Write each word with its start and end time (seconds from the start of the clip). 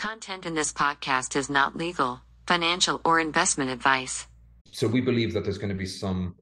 Content 0.00 0.46
in 0.46 0.54
this 0.54 0.72
podcast 0.72 1.36
is 1.36 1.50
not 1.50 1.76
legal, 1.76 2.22
financial, 2.46 3.02
or 3.04 3.20
investment 3.20 3.70
advice. 3.70 4.26
So 4.72 4.88
we 4.88 5.02
believe 5.02 5.34
that 5.34 5.44
there's 5.44 5.58
going 5.58 5.68
to 5.68 5.74
be 5.74 5.84
some 5.84 6.36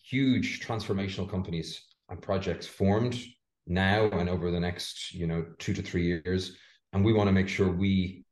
huge 0.00 0.64
transformational 0.64 1.28
companies 1.28 1.88
and 2.08 2.22
projects 2.22 2.68
formed 2.68 3.20
now 3.66 4.04
and 4.10 4.28
over 4.28 4.52
the 4.52 4.60
next, 4.60 5.12
you 5.12 5.26
know, 5.26 5.44
two 5.58 5.74
to 5.74 5.82
three 5.82 6.04
years. 6.04 6.56
And 6.92 7.04
we 7.04 7.12
want 7.12 7.26
to 7.26 7.32
make 7.32 7.48
sure 7.48 7.68
we 7.68 8.24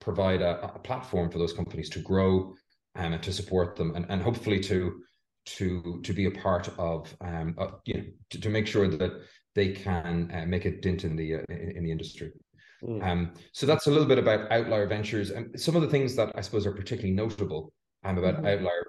provide 0.00 0.42
a, 0.42 0.64
a 0.64 0.80
platform 0.80 1.30
for 1.30 1.38
those 1.38 1.52
companies 1.52 1.88
to 1.90 2.00
grow 2.00 2.56
um, 2.96 3.12
and 3.12 3.22
to 3.22 3.32
support 3.32 3.76
them 3.76 3.94
and, 3.94 4.04
and 4.08 4.20
hopefully 4.20 4.58
to 4.64 5.00
to 5.46 6.00
to 6.02 6.12
be 6.12 6.26
a 6.26 6.30
part 6.32 6.68
of 6.76 7.14
um, 7.20 7.54
uh, 7.56 7.68
you 7.84 7.94
know 7.94 8.04
to, 8.30 8.40
to, 8.40 8.48
make 8.48 8.66
sure 8.66 8.88
that 8.88 9.12
they 9.54 9.68
can 9.68 10.28
uh, 10.34 10.44
make 10.44 10.64
a 10.64 10.80
dent 10.80 11.04
in 11.04 11.14
the 11.14 11.36
uh, 11.36 11.42
in, 11.50 11.76
in, 11.76 11.84
the 11.84 11.92
industry. 11.92 12.32
Mm. 12.86 13.02
Um, 13.02 13.32
so 13.52 13.66
that's 13.66 13.86
a 13.86 13.90
little 13.90 14.06
bit 14.06 14.18
about 14.18 14.50
Outlier 14.52 14.86
Ventures 14.86 15.30
and 15.30 15.58
some 15.58 15.74
of 15.74 15.82
the 15.82 15.88
things 15.88 16.14
that 16.16 16.32
I 16.34 16.40
suppose 16.42 16.66
are 16.66 16.72
particularly 16.72 17.14
notable 17.14 17.72
um, 18.04 18.18
about 18.18 18.36
mm-hmm. 18.36 18.46
Outlier 18.46 18.86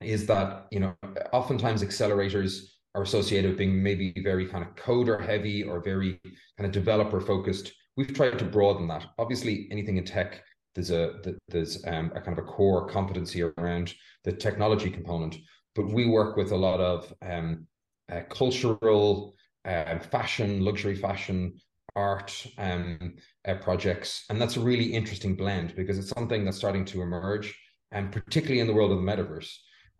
is 0.00 0.26
that 0.26 0.66
you 0.70 0.80
know 0.80 0.94
oftentimes 1.32 1.82
accelerators 1.82 2.64
are 2.94 3.02
associated 3.02 3.50
with 3.50 3.58
being 3.58 3.82
maybe 3.82 4.12
very 4.22 4.46
kind 4.46 4.64
of 4.64 4.74
coder 4.74 5.24
heavy 5.24 5.62
or 5.62 5.80
very 5.80 6.20
kind 6.58 6.66
of 6.66 6.72
developer 6.72 7.20
focused. 7.20 7.72
We've 7.96 8.12
tried 8.12 8.38
to 8.38 8.44
broaden 8.44 8.88
that. 8.88 9.06
Obviously, 9.18 9.68
anything 9.70 9.96
in 9.96 10.04
tech, 10.04 10.42
there's 10.74 10.90
a 10.90 11.14
there's 11.48 11.84
um, 11.86 12.10
a 12.14 12.20
kind 12.20 12.36
of 12.36 12.44
a 12.44 12.48
core 12.48 12.88
competency 12.88 13.42
around 13.42 13.94
the 14.24 14.32
technology 14.32 14.90
component, 14.90 15.36
but 15.76 15.92
we 15.92 16.06
work 16.06 16.36
with 16.36 16.50
a 16.50 16.56
lot 16.56 16.80
of 16.80 17.12
um, 17.22 17.66
uh, 18.10 18.22
cultural, 18.28 19.34
uh, 19.64 19.98
fashion, 19.98 20.64
luxury 20.64 20.96
fashion, 20.96 21.54
art 21.96 22.46
um, 22.58 23.14
uh, 23.46 23.54
projects, 23.54 24.24
and 24.30 24.40
that's 24.40 24.56
a 24.56 24.60
really 24.60 24.86
interesting 24.86 25.36
blend 25.36 25.74
because 25.76 25.98
it's 25.98 26.10
something 26.10 26.44
that's 26.44 26.56
starting 26.56 26.84
to 26.86 27.02
emerge, 27.02 27.56
and 27.92 28.12
particularly 28.12 28.60
in 28.60 28.66
the 28.66 28.74
world 28.74 28.92
of 28.92 28.98
the 28.98 29.04
metaverse, 29.04 29.50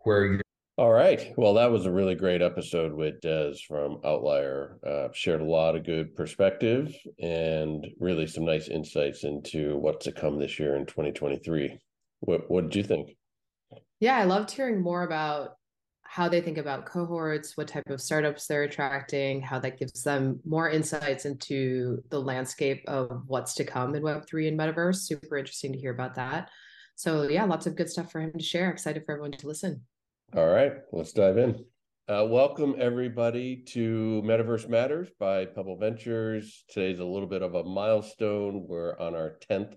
where 0.05 0.25
you're 0.25 0.41
all 0.81 0.93
right. 0.93 1.35
Well, 1.37 1.53
that 1.55 1.71
was 1.71 1.85
a 1.85 1.93
really 1.93 2.15
great 2.15 2.41
episode 2.41 2.95
with 2.95 3.21
Des 3.21 3.53
from 3.69 4.01
Outlier. 4.03 4.79
Uh, 4.87 5.09
shared 5.13 5.43
a 5.43 5.45
lot 5.45 5.77
of 5.77 5.85
good 5.85 6.15
perspective 6.15 6.97
and 7.19 7.87
really 7.99 8.27
some 8.27 8.47
nice 8.47 8.69
insights 8.69 9.25
into 9.25 9.77
what's 9.77 10.07
to 10.07 10.13
come 10.13 10.39
this 10.39 10.59
year 10.59 10.77
in 10.77 10.87
2023. 10.87 11.79
What 12.21 12.51
What 12.51 12.63
did 12.65 12.77
you 12.77 12.83
think? 12.83 13.11
Yeah, 14.01 14.17
I 14.17 14.25
loved 14.25 14.51
hearing 14.53 14.81
more 14.81 15.03
about 15.03 15.57
how 16.11 16.29
they 16.29 16.41
think 16.41 16.59
about 16.59 16.87
cohorts, 16.87 17.57
what 17.57 17.69
type 17.69 17.89
of 17.89 18.01
startups 18.01 18.49
they're 18.49 18.65
attracting, 18.65 19.41
how 19.41 19.61
that 19.61 19.79
gives 19.79 20.03
them 20.03 20.41
more 20.45 20.69
insights 20.69 21.25
into 21.25 22.03
the 22.11 22.21
landscape 22.21 22.83
of 22.89 23.23
what's 23.29 23.55
to 23.55 23.63
come 23.63 23.95
in 23.95 24.03
Web3 24.03 24.49
and 24.49 24.59
Metaverse. 24.59 24.97
Super 24.97 25.37
interesting 25.37 25.73
to 25.73 25.79
hear 25.79 25.93
about 25.93 26.17
that. 26.17 26.51
So, 26.97 27.29
yeah, 27.29 27.45
lots 27.45 27.67
of 27.67 27.77
good 27.77 27.89
stuff 27.89 28.11
for 28.11 28.21
him 28.21 28.33
to 28.33 28.43
share. 28.43 28.71
Excited 28.71 29.05
for 29.07 29.13
everyone 29.13 29.39
to 29.39 29.47
listen. 29.47 29.83
All 30.35 30.49
right, 30.49 30.73
let's 30.91 31.13
dive 31.13 31.39
in. 31.39 31.65
Uh, 32.09 32.27
welcome, 32.29 32.75
everybody, 32.77 33.63
to 33.69 34.21
Metaverse 34.27 34.69
Matters 34.69 35.11
by 35.21 35.45
Pebble 35.45 35.77
Ventures. 35.77 36.65
Today's 36.69 36.99
a 36.99 37.05
little 37.05 37.29
bit 37.29 37.43
of 37.43 37.55
a 37.55 37.63
milestone. 37.63 38.67
We're 38.67 38.99
on 38.99 39.15
our 39.15 39.39
10th 39.49 39.77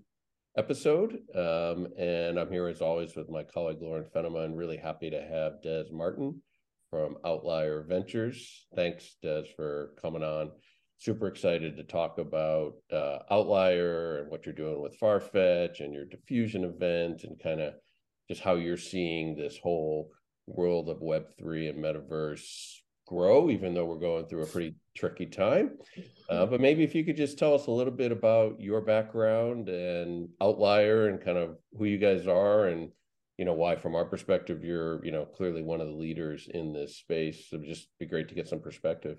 episode. 0.57 1.19
Um, 1.35 1.87
and 1.97 2.37
I'm 2.37 2.51
here 2.51 2.67
as 2.67 2.81
always 2.81 3.15
with 3.15 3.29
my 3.29 3.43
colleague 3.43 3.81
Lauren 3.81 4.05
Fenema, 4.15 4.45
and 4.45 4.57
really 4.57 4.77
happy 4.77 5.09
to 5.09 5.21
have 5.21 5.61
Des 5.61 5.85
Martin 5.91 6.41
from 6.89 7.17
Outlier 7.25 7.83
Ventures. 7.87 8.67
Thanks, 8.75 9.15
Des, 9.21 9.45
for 9.55 9.93
coming 10.01 10.23
on. 10.23 10.51
Super 10.99 11.27
excited 11.27 11.75
to 11.75 11.83
talk 11.83 12.17
about 12.17 12.73
uh, 12.91 13.19
Outlier 13.31 14.19
and 14.21 14.31
what 14.31 14.45
you're 14.45 14.53
doing 14.53 14.81
with 14.81 14.99
Farfetch 14.99 15.79
and 15.79 15.93
your 15.93 16.05
diffusion 16.05 16.63
event 16.63 17.23
and 17.23 17.41
kind 17.41 17.59
of 17.59 17.73
just 18.29 18.41
how 18.41 18.55
you're 18.55 18.77
seeing 18.77 19.35
this 19.35 19.57
whole 19.61 20.11
world 20.45 20.89
of 20.89 20.99
Web3 20.99 21.69
and 21.69 21.83
metaverse 21.83 22.75
grow, 23.05 23.49
even 23.49 23.73
though 23.73 23.85
we're 23.85 23.95
going 23.95 24.25
through 24.25 24.43
a 24.43 24.47
pretty 24.47 24.75
tricky 24.95 25.25
time. 25.25 25.71
Uh, 26.29 26.45
but 26.45 26.61
maybe 26.61 26.83
if 26.83 26.95
you 26.95 27.03
could 27.03 27.17
just 27.17 27.37
tell 27.37 27.53
us 27.53 27.67
a 27.67 27.71
little 27.71 27.93
bit 27.93 28.11
about 28.11 28.59
your 28.59 28.81
background 28.81 29.69
and 29.69 30.29
outlier 30.41 31.09
and 31.09 31.21
kind 31.21 31.37
of 31.37 31.57
who 31.77 31.85
you 31.85 31.97
guys 31.97 32.27
are 32.27 32.67
and 32.67 32.91
you 33.37 33.45
know 33.45 33.53
why 33.53 33.75
from 33.75 33.95
our 33.95 34.05
perspective 34.05 34.63
you're 34.63 35.03
you 35.03 35.11
know 35.11 35.25
clearly 35.25 35.63
one 35.63 35.81
of 35.81 35.87
the 35.87 35.93
leaders 35.93 36.47
in 36.53 36.71
this 36.71 36.97
space 36.97 37.49
so 37.49 37.55
it'd 37.55 37.67
just 37.67 37.87
be 37.99 38.05
great 38.05 38.29
to 38.29 38.35
get 38.35 38.47
some 38.47 38.59
perspective 38.59 39.17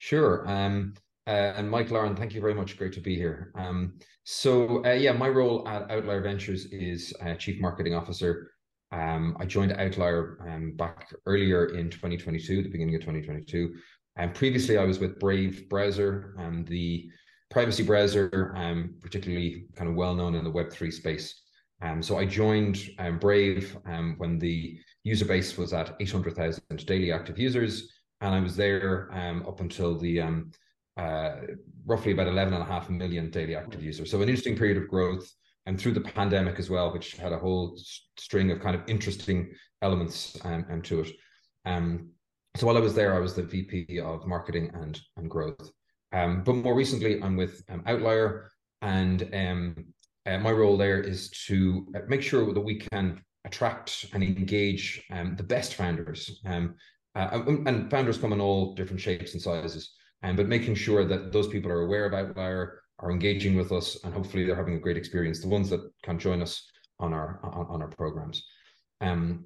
sure 0.00 0.44
um 0.48 0.92
uh, 1.26 1.54
and 1.56 1.70
Mike 1.70 1.90
Lauren, 1.90 2.14
thank 2.14 2.34
you 2.34 2.40
very 2.40 2.54
much. 2.54 2.76
Great 2.76 2.92
to 2.92 3.00
be 3.00 3.16
here. 3.16 3.50
Um, 3.54 3.94
so, 4.24 4.84
uh, 4.84 4.92
yeah, 4.92 5.12
my 5.12 5.28
role 5.28 5.66
at 5.66 5.90
Outlier 5.90 6.20
Ventures 6.20 6.66
is 6.66 7.14
uh, 7.24 7.34
Chief 7.34 7.60
Marketing 7.62 7.94
Officer. 7.94 8.50
Um, 8.92 9.36
I 9.40 9.46
joined 9.46 9.72
Outlier 9.72 10.38
um, 10.48 10.72
back 10.76 11.12
earlier 11.26 11.66
in 11.76 11.90
2022, 11.90 12.62
the 12.62 12.68
beginning 12.68 12.94
of 12.94 13.00
2022. 13.00 13.74
And 14.16 14.34
previously, 14.34 14.78
I 14.78 14.84
was 14.84 15.00
with 15.00 15.18
Brave 15.18 15.68
Browser, 15.68 16.34
and 16.38 16.66
the 16.66 17.08
privacy 17.50 17.82
browser, 17.82 18.52
um, 18.56 18.94
particularly 19.00 19.66
kind 19.76 19.88
of 19.88 19.96
well 19.96 20.14
known 20.14 20.34
in 20.34 20.44
the 20.44 20.50
Web3 20.50 20.92
space. 20.92 21.40
Um, 21.82 22.02
so 22.02 22.18
I 22.18 22.24
joined 22.24 22.78
um, 22.98 23.18
Brave 23.18 23.76
um, 23.86 24.14
when 24.18 24.38
the 24.38 24.78
user 25.02 25.24
base 25.24 25.56
was 25.58 25.72
at 25.72 25.94
800,000 26.00 26.62
daily 26.86 27.12
active 27.12 27.38
users. 27.38 27.92
And 28.20 28.34
I 28.34 28.40
was 28.40 28.56
there 28.56 29.10
um, 29.12 29.44
up 29.46 29.60
until 29.60 29.98
the 29.98 30.20
um, 30.20 30.50
uh, 30.96 31.36
roughly 31.84 32.12
about 32.12 32.26
11.5 32.26 32.90
million 32.90 33.30
daily 33.30 33.54
active 33.54 33.82
users. 33.82 34.10
So 34.10 34.22
an 34.22 34.28
interesting 34.28 34.56
period 34.56 34.78
of 34.78 34.88
growth 34.88 35.30
and 35.66 35.80
through 35.80 35.92
the 35.92 36.00
pandemic 36.00 36.58
as 36.58 36.70
well, 36.70 36.92
which 36.92 37.16
had 37.16 37.32
a 37.32 37.38
whole 37.38 37.78
string 38.18 38.50
of 38.50 38.60
kind 38.60 38.76
of 38.76 38.82
interesting 38.86 39.52
elements 39.82 40.36
um, 40.44 40.64
um, 40.70 40.82
to 40.82 41.00
it. 41.00 41.12
Um, 41.64 42.10
so 42.56 42.66
while 42.66 42.76
I 42.76 42.80
was 42.80 42.94
there, 42.94 43.14
I 43.14 43.18
was 43.18 43.34
the 43.34 43.42
VP 43.42 44.00
of 44.00 44.26
marketing 44.26 44.70
and 44.74 45.00
and 45.16 45.28
growth. 45.28 45.70
Um, 46.12 46.42
but 46.44 46.54
more 46.54 46.74
recently, 46.74 47.20
I'm 47.22 47.36
with 47.36 47.62
um, 47.68 47.82
Outlier, 47.86 48.50
and 48.82 49.28
um, 49.34 49.86
uh, 50.26 50.38
my 50.38 50.52
role 50.52 50.76
there 50.76 51.00
is 51.00 51.30
to 51.46 51.86
uh, 51.96 52.00
make 52.08 52.22
sure 52.22 52.52
that 52.52 52.60
we 52.60 52.76
can 52.78 53.20
attract 53.44 54.06
and 54.12 54.22
engage 54.22 55.02
um, 55.10 55.34
the 55.36 55.42
best 55.42 55.74
founders. 55.74 56.40
Um, 56.46 56.76
uh, 57.16 57.42
and 57.46 57.90
founders 57.90 58.18
come 58.18 58.32
in 58.32 58.40
all 58.40 58.74
different 58.74 59.00
shapes 59.00 59.34
and 59.34 59.42
sizes, 59.42 59.92
um, 60.22 60.36
but 60.36 60.48
making 60.48 60.74
sure 60.74 61.04
that 61.04 61.32
those 61.32 61.48
people 61.48 61.70
are 61.70 61.82
aware 61.82 62.06
of 62.06 62.14
Outlier, 62.14 62.80
are 63.00 63.10
engaging 63.10 63.56
with 63.56 63.72
us, 63.72 63.98
and 64.04 64.14
hopefully 64.14 64.44
they're 64.44 64.56
having 64.56 64.76
a 64.76 64.80
great 64.80 64.96
experience. 64.96 65.40
The 65.40 65.48
ones 65.48 65.70
that 65.70 65.80
can 66.02 66.18
join 66.18 66.42
us 66.42 66.70
on 67.00 67.12
our 67.12 67.40
on, 67.42 67.66
on 67.68 67.82
our 67.82 67.88
programs. 67.88 68.44
Um, 69.00 69.44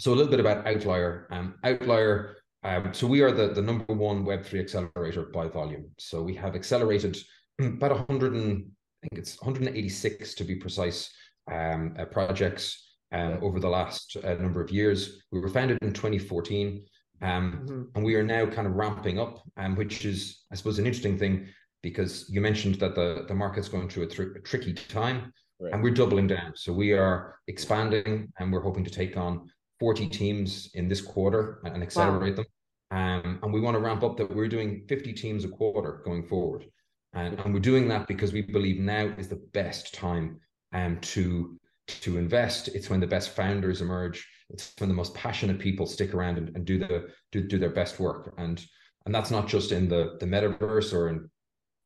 so 0.00 0.12
a 0.12 0.14
little 0.14 0.30
bit 0.30 0.40
about 0.40 0.66
Outlier. 0.66 1.28
Um, 1.30 1.54
Outlier. 1.64 2.36
Um, 2.64 2.94
so 2.94 3.06
we 3.06 3.20
are 3.20 3.30
the, 3.30 3.48
the 3.48 3.62
number 3.62 3.92
one 3.92 4.24
Web3 4.24 4.60
accelerator 4.60 5.26
by 5.26 5.48
volume. 5.48 5.90
So 5.98 6.22
we 6.22 6.34
have 6.36 6.54
accelerated 6.54 7.18
about 7.60 7.90
100 8.08 8.32
and 8.32 8.70
I 9.02 9.08
think 9.08 9.18
it's 9.18 9.40
186 9.40 10.34
to 10.34 10.44
be 10.44 10.56
precise 10.56 11.12
um, 11.52 11.94
uh, 11.98 12.06
projects 12.06 12.96
um, 13.12 13.38
over 13.42 13.60
the 13.60 13.68
last 13.68 14.16
uh, 14.24 14.34
number 14.34 14.62
of 14.62 14.70
years. 14.70 15.22
We 15.30 15.40
were 15.40 15.50
founded 15.50 15.78
in 15.82 15.92
2014. 15.92 16.84
Um, 17.22 17.52
mm-hmm. 17.52 17.82
And 17.94 18.04
we 18.04 18.16
are 18.16 18.24
now 18.24 18.46
kind 18.46 18.66
of 18.66 18.74
ramping 18.74 19.20
up, 19.20 19.42
um, 19.56 19.76
which 19.76 20.04
is, 20.04 20.42
I 20.50 20.56
suppose, 20.56 20.78
an 20.78 20.86
interesting 20.86 21.18
thing 21.18 21.48
because 21.84 22.24
you 22.30 22.40
mentioned 22.40 22.76
that 22.76 22.94
the, 22.94 23.26
the 23.28 23.34
market's 23.34 23.68
going 23.68 23.90
through 23.90 24.04
a, 24.04 24.06
tr- 24.06 24.36
a 24.38 24.40
tricky 24.40 24.72
time 24.72 25.30
right. 25.60 25.72
and 25.72 25.82
we're 25.82 25.90
doubling 25.90 26.26
down. 26.26 26.52
So 26.56 26.72
we 26.72 26.94
are 26.94 27.36
expanding 27.46 28.32
and 28.38 28.50
we're 28.50 28.62
hoping 28.62 28.84
to 28.84 28.90
take 28.90 29.18
on 29.18 29.50
40 29.80 30.08
teams 30.08 30.70
in 30.72 30.88
this 30.88 31.02
quarter 31.02 31.60
and, 31.64 31.82
accelerate 31.82 32.38
wow. 32.38 32.44
them. 32.44 32.46
Um, 32.90 33.38
and 33.42 33.52
we 33.52 33.60
want 33.60 33.74
to 33.74 33.80
ramp 33.80 34.02
up 34.02 34.16
that 34.16 34.34
we're 34.34 34.48
doing 34.48 34.86
50 34.88 35.12
teams 35.12 35.44
a 35.44 35.48
quarter 35.48 36.00
going 36.06 36.26
forward. 36.26 36.64
And, 37.12 37.38
and 37.40 37.52
we're 37.52 37.60
doing 37.60 37.86
that 37.88 38.08
because 38.08 38.32
we 38.32 38.40
believe 38.40 38.80
now 38.80 39.14
is 39.18 39.28
the 39.28 39.44
best 39.52 39.94
time 39.94 40.40
um, 40.72 40.98
to 41.00 41.58
to 41.86 42.16
invest. 42.16 42.68
It's 42.68 42.88
when 42.88 43.00
the 43.00 43.06
best 43.06 43.36
founders 43.36 43.82
emerge. 43.82 44.26
It's 44.48 44.72
when 44.78 44.88
the 44.88 44.94
most 44.94 45.14
passionate 45.14 45.58
people 45.58 45.86
stick 45.86 46.14
around 46.14 46.38
and, 46.38 46.56
and 46.56 46.64
do 46.64 46.78
the 46.78 47.10
do, 47.30 47.42
do 47.42 47.58
their 47.58 47.70
best 47.70 48.00
work. 48.00 48.32
And 48.38 48.64
and 49.04 49.14
that's 49.14 49.30
not 49.30 49.48
just 49.48 49.70
in 49.70 49.88
the 49.88 50.16
the 50.18 50.26
metaverse 50.26 50.94
or 50.94 51.08
in 51.08 51.28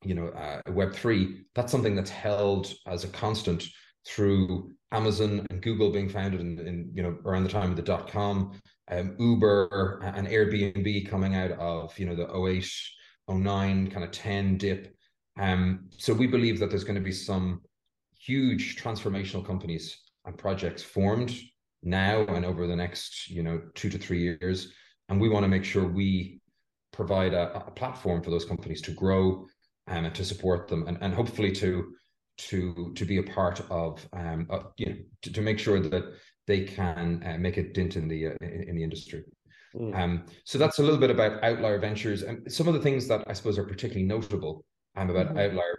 you 0.05 0.15
know 0.15 0.29
uh, 0.29 0.61
web 0.73 0.95
3 0.95 1.45
that's 1.55 1.73
something 1.73 1.95
that's 1.95 2.11
held 2.11 2.73
as 2.87 3.05
a 3.05 3.09
constant 3.09 3.65
through 4.06 4.71
amazon 4.93 5.47
and 5.50 5.61
google 5.61 5.91
being 5.91 6.09
founded 6.09 6.41
in, 6.41 6.59
in 6.61 6.91
you 6.95 7.03
know 7.03 7.19
around 7.25 7.43
the 7.43 7.49
time 7.49 7.71
of 7.71 7.77
the 7.77 7.83
dot 7.83 8.11
com 8.11 8.53
um, 8.91 9.15
uber 9.19 10.00
and 10.03 10.29
airbnb 10.29 11.09
coming 11.09 11.35
out 11.35 11.53
of 11.53 11.99
you 11.99 12.06
know 12.06 12.15
the 12.15 12.33
08 12.33 12.71
09 13.29 13.91
kind 13.91 14.05
of 14.05 14.11
10 14.11 14.56
dip. 14.56 14.95
Um, 15.39 15.89
so 15.97 16.12
we 16.12 16.27
believe 16.27 16.59
that 16.59 16.71
there's 16.71 16.85
going 16.85 16.97
to 16.99 17.01
be 17.01 17.12
some 17.12 17.62
huge 18.19 18.81
transformational 18.83 19.47
companies 19.47 20.01
and 20.25 20.37
projects 20.37 20.83
formed 20.83 21.35
now 21.83 22.25
and 22.27 22.44
over 22.44 22.67
the 22.67 22.75
next 22.75 23.31
you 23.31 23.41
know 23.41 23.62
two 23.77 23.89
to 23.89 23.97
three 23.97 24.21
years 24.21 24.73
and 25.09 25.21
we 25.21 25.29
want 25.29 25.44
to 25.44 25.49
make 25.49 25.65
sure 25.65 25.87
we 25.87 26.41
provide 26.93 27.33
a, 27.33 27.55
a 27.55 27.71
platform 27.71 28.21
for 28.21 28.31
those 28.31 28.44
companies 28.44 28.83
to 28.83 28.91
grow 28.91 29.47
um, 29.88 30.05
and 30.05 30.14
to 30.14 30.25
support 30.25 30.69
them 30.69 30.87
and, 30.87 30.99
and 31.00 31.14
hopefully 31.14 31.52
to 31.52 31.93
to 32.38 32.93
to 32.94 33.05
be 33.05 33.19
a 33.19 33.23
part 33.23 33.61
of, 33.69 34.06
um, 34.12 34.46
uh, 34.50 34.61
you 34.76 34.87
know, 34.87 34.96
to, 35.23 35.32
to, 35.32 35.43
make 35.43 35.58
sure 35.58 35.81
that 35.81 36.14
they 36.46 36.64
can 36.64 37.23
uh, 37.26 37.37
make 37.38 37.56
a 37.56 37.73
dent 37.73 37.96
in 37.96 38.08
the 38.08 38.29
uh, 38.29 38.35
in, 38.40 38.64
in, 38.69 38.76
the 38.76 38.82
industry. 38.82 39.25
Mm. 39.75 39.94
Um, 39.99 40.25
so 40.44 40.56
that's 40.56 40.79
a 40.79 40.82
little 40.82 41.00
bit 41.00 41.11
about 41.11 41.43
Outlier 41.43 41.79
Ventures, 41.79 42.23
and 42.23 42.50
some 42.50 42.69
of 42.69 42.75
the 42.75 42.81
things 42.81 43.08
that 43.08 43.25
I 43.26 43.32
suppose 43.32 43.58
are 43.58 43.64
particularly 43.64 44.06
notable 44.06 44.64
um, 44.96 45.11
about 45.11 45.29
mm-hmm. 45.29 45.38
Outlier 45.38 45.79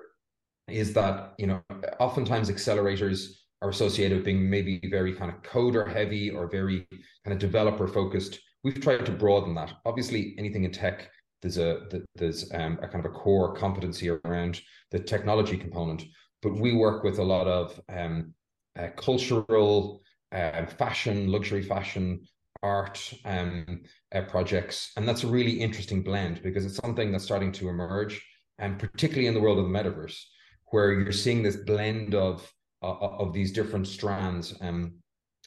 is 0.67 0.94
that 0.94 1.33
you 1.38 1.47
know 1.47 1.62
oftentimes 2.00 2.51
accelerators 2.51 3.35
are 3.62 3.69
associated 3.69 4.17
with 4.17 4.25
being 4.25 4.50
maybe 4.50 4.81
very 4.89 5.13
kind 5.13 5.31
of 5.31 5.41
coder 5.41 5.91
heavy 5.91 6.29
or 6.29 6.50
very 6.50 6.88
kind 7.23 7.33
of 7.33 7.39
developer 7.39 7.88
focused. 7.88 8.39
We've 8.63 8.79
tried 8.81 9.05
to 9.05 9.12
broaden 9.12 9.55
that. 9.55 9.73
Obviously, 9.85 10.35
anything 10.38 10.65
in 10.65 10.71
tech, 10.71 11.09
there's 11.41 11.57
a 11.57 11.81
there's 12.15 12.51
um, 12.53 12.80
a 12.81 12.88
kind 12.88 13.06
of 13.06 13.12
a 13.12 13.15
core 13.15 13.56
competency 13.56 14.09
around 14.09 14.62
the 14.91 15.00
technology 15.00 15.57
component, 15.57 16.03
but 16.41 16.56
we 16.56 16.74
work 16.74 17.03
with 17.03 17.19
a 17.19 17.24
lot 17.24 17.47
of 17.47 17.80
um, 17.89 18.33
uh, 18.77 18.88
cultural, 18.97 20.01
uh, 20.31 20.65
fashion, 20.65 21.31
luxury 21.31 21.62
fashion, 21.62 22.21
art 22.62 23.13
um, 23.25 23.81
uh, 24.13 24.21
projects, 24.21 24.91
and 24.97 25.07
that's 25.07 25.24
a 25.24 25.27
really 25.27 25.59
interesting 25.59 26.03
blend 26.03 26.41
because 26.44 26.65
it's 26.65 26.77
something 26.77 27.12
that's 27.12 27.24
starting 27.24 27.51
to 27.53 27.69
emerge, 27.69 28.21
and 28.57 28.80
particularly 28.80 29.27
in 29.27 29.33
the 29.33 29.39
world 29.39 29.59
of 29.59 29.65
the 29.65 29.71
metaverse, 29.71 30.19
where 30.68 30.91
you're 30.91 31.12
seeing 31.12 31.41
this 31.41 31.57
blend 31.57 32.15
of 32.15 32.51
uh, 32.81 32.95
of 32.95 33.33
these 33.33 33.51
different 33.51 33.88
strands 33.88 34.56
um, 34.62 34.94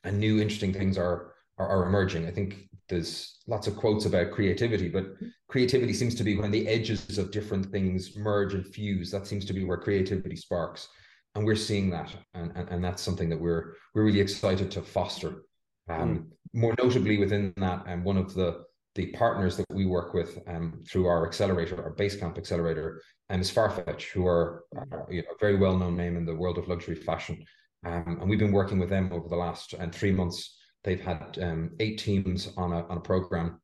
and 0.05 0.19
new 0.19 0.41
interesting 0.41 0.73
things 0.73 0.99
are, 0.99 1.33
are, 1.59 1.69
are 1.69 1.87
emerging. 1.87 2.27
I 2.27 2.31
think 2.31 2.69
there's 2.93 3.39
lots 3.47 3.67
of 3.67 3.77
quotes 3.77 4.05
about 4.05 4.31
creativity, 4.31 4.89
but 4.89 5.15
creativity 5.49 5.95
seems 5.95 6.15
to 6.17 6.25
be 6.25 6.37
when 6.37 6.51
the 6.51 6.69
edges 6.69 7.19
of 7.19 7.31
different 7.31 7.73
things 7.73 8.17
merge 8.17 8.55
and 8.55 8.67
fuse. 8.67 9.11
That 9.11 9.27
seems 9.27 9.45
to 9.47 9.53
be 9.53 9.65
where 9.65 9.79
creativity 9.79 10.37
sparks, 10.37 10.89
and 11.35 11.45
we're 11.45 11.57
seeing 11.57 11.91
that, 11.91 12.11
and 12.35 12.53
and, 12.55 12.69
and 12.69 12.85
that's 12.85 13.03
something 13.03 13.31
that 13.31 13.41
we're 13.41 13.75
we're 13.95 14.05
really 14.05 14.21
excited 14.21 14.71
to 14.73 14.83
foster. 14.83 15.45
Um, 15.89 15.99
mm. 15.99 16.25
More 16.55 16.75
notably 16.79 17.19
within 17.19 17.55
that, 17.57 17.85
and 17.87 18.01
um, 18.01 18.05
one 18.05 18.19
of 18.19 18.35
the 18.35 18.65
the 18.95 19.07
partners 19.07 19.57
that 19.57 19.67
we 19.71 19.87
work 19.87 20.13
with 20.13 20.39
um, 20.47 20.83
through 20.87 21.07
our 21.07 21.27
accelerator, 21.27 21.83
our 21.83 21.95
Basecamp 21.95 22.37
accelerator, 22.37 23.01
um, 23.31 23.41
is 23.41 23.51
Farfetch, 23.51 24.03
who 24.13 24.27
are 24.27 24.65
uh, 24.77 24.99
you 25.09 25.23
know, 25.23 25.29
a 25.35 25.39
very 25.41 25.57
well 25.57 25.79
known 25.79 25.97
name 25.97 26.17
in 26.17 26.27
the 26.27 26.35
world 26.35 26.59
of 26.59 26.69
luxury 26.69 26.95
fashion. 26.95 27.43
Um, 27.85 28.19
and 28.21 28.29
we've 28.29 28.39
been 28.39 28.53
working 28.53 28.79
with 28.79 28.91
them 28.91 29.11
over 29.13 29.29
the 29.29 29.37
last 29.37 29.75
uh, 29.75 29.87
three 29.91 30.13
months. 30.13 30.59
They've 30.85 31.01
had 31.01 31.39
um, 31.41 31.71
eight 31.81 31.99
teams 31.99 32.53
on 32.57 32.73
a, 32.73 32.87
on 32.87 32.99
a 32.99 33.01
program 33.01 33.61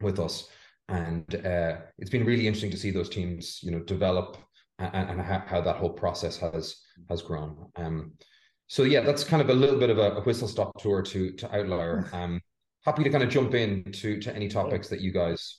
with 0.00 0.18
us. 0.18 0.48
And 0.88 1.24
uh, 1.46 1.76
it's 1.98 2.10
been 2.10 2.24
really 2.24 2.46
interesting 2.46 2.70
to 2.70 2.76
see 2.76 2.90
those 2.90 3.08
teams, 3.08 3.60
you 3.62 3.70
know, 3.70 3.80
develop 3.80 4.36
and, 4.78 5.10
and 5.10 5.20
how, 5.20 5.42
how, 5.46 5.60
that 5.60 5.76
whole 5.76 5.92
process 5.92 6.36
has 6.38 6.76
has 7.08 7.22
grown. 7.22 7.70
Um, 7.76 8.12
so 8.66 8.82
yeah, 8.84 9.00
that's 9.00 9.24
kind 9.24 9.42
of 9.42 9.50
a 9.50 9.54
little 9.54 9.78
bit 9.78 9.90
of 9.90 9.98
a, 9.98 10.12
a 10.12 10.20
whistle 10.22 10.48
stop 10.48 10.80
tour 10.80 11.02
to 11.02 11.32
to 11.32 11.54
Outlier. 11.54 12.08
Um, 12.12 12.40
happy 12.84 13.04
to 13.04 13.10
kind 13.10 13.22
of 13.22 13.28
jump 13.28 13.54
in 13.54 13.84
to 13.92 14.20
to 14.20 14.34
any 14.34 14.48
topics 14.48 14.88
that 14.88 15.00
you 15.00 15.12
guys 15.12 15.58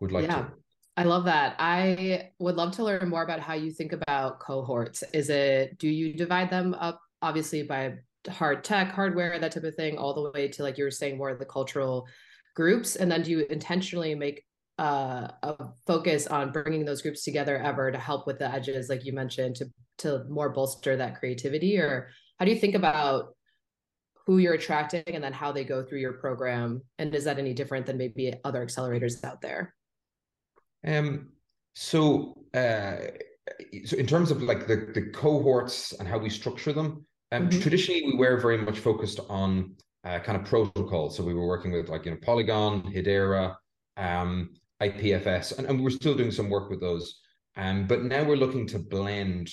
would 0.00 0.12
like 0.12 0.26
yeah. 0.26 0.42
to. 0.42 0.52
I 0.96 1.04
love 1.04 1.24
that. 1.24 1.56
I 1.58 2.30
would 2.38 2.56
love 2.56 2.72
to 2.72 2.84
learn 2.84 3.08
more 3.08 3.22
about 3.22 3.40
how 3.40 3.54
you 3.54 3.70
think 3.70 3.92
about 3.92 4.40
cohorts. 4.40 5.02
Is 5.12 5.30
it 5.30 5.78
do 5.78 5.88
you 5.88 6.12
divide 6.14 6.50
them 6.50 6.74
up 6.74 7.00
obviously 7.22 7.62
by 7.62 7.94
hard 8.28 8.64
tech, 8.64 8.92
hardware, 8.92 9.38
that 9.38 9.52
type 9.52 9.64
of 9.64 9.74
thing, 9.74 9.96
all 9.96 10.14
the 10.14 10.30
way 10.30 10.48
to 10.48 10.62
like 10.62 10.78
you 10.78 10.84
were 10.84 10.90
saying 10.90 11.16
more 11.16 11.30
of 11.30 11.38
the 11.38 11.44
cultural 11.44 12.06
groups, 12.54 12.96
and 12.96 13.10
then 13.10 13.22
do 13.22 13.30
you 13.30 13.46
intentionally 13.50 14.14
make 14.14 14.44
uh, 14.78 15.28
a 15.42 15.68
focus 15.86 16.26
on 16.26 16.52
bringing 16.52 16.84
those 16.84 17.02
groups 17.02 17.22
together 17.22 17.58
ever 17.58 17.92
to 17.92 17.98
help 17.98 18.26
with 18.26 18.38
the 18.38 18.50
edges, 18.50 18.88
like 18.88 19.04
you 19.04 19.12
mentioned, 19.12 19.56
to 19.56 19.66
to 19.98 20.24
more 20.28 20.48
bolster 20.48 20.96
that 20.96 21.18
creativity, 21.18 21.78
or 21.78 22.08
how 22.38 22.44
do 22.44 22.50
you 22.50 22.58
think 22.58 22.74
about 22.74 23.34
who 24.26 24.38
you're 24.38 24.54
attracting 24.54 25.02
and 25.06 25.22
then 25.22 25.32
how 25.32 25.52
they 25.52 25.64
go 25.64 25.82
through 25.82 25.98
your 25.98 26.14
program? 26.14 26.82
And 26.98 27.14
is 27.14 27.24
that 27.24 27.38
any 27.38 27.52
different 27.52 27.86
than 27.86 27.98
maybe 27.98 28.32
other 28.44 28.64
accelerators 28.64 29.22
out 29.24 29.40
there? 29.40 29.74
Um 30.86 31.30
so 31.74 32.44
uh 32.54 32.96
so 33.84 33.96
in 33.96 34.06
terms 34.06 34.30
of 34.30 34.42
like 34.42 34.66
the 34.66 34.90
the 34.94 35.10
cohorts 35.10 35.92
and 35.92 36.08
how 36.08 36.18
we 36.18 36.30
structure 36.30 36.72
them 36.72 37.04
um 37.32 37.48
mm-hmm. 37.48 37.60
traditionally 37.60 38.02
we 38.06 38.18
were 38.18 38.36
very 38.38 38.58
much 38.58 38.78
focused 38.78 39.20
on 39.28 39.74
uh, 40.02 40.18
kind 40.18 40.38
of 40.38 40.46
protocols. 40.46 41.14
So 41.16 41.22
we 41.22 41.34
were 41.34 41.46
working 41.46 41.72
with 41.72 41.88
like 41.88 42.06
you 42.06 42.12
know 42.12 42.18
polygon 42.22 42.82
hedera 42.82 43.56
um 43.96 44.50
ipfs 44.82 45.56
and, 45.56 45.66
and 45.66 45.78
we 45.78 45.84
were 45.84 45.90
still 45.90 46.14
doing 46.14 46.30
some 46.30 46.48
work 46.48 46.70
with 46.70 46.80
those. 46.80 47.20
Um 47.56 47.86
but 47.86 48.02
now 48.04 48.24
we're 48.24 48.36
looking 48.36 48.66
to 48.68 48.78
blend 48.78 49.50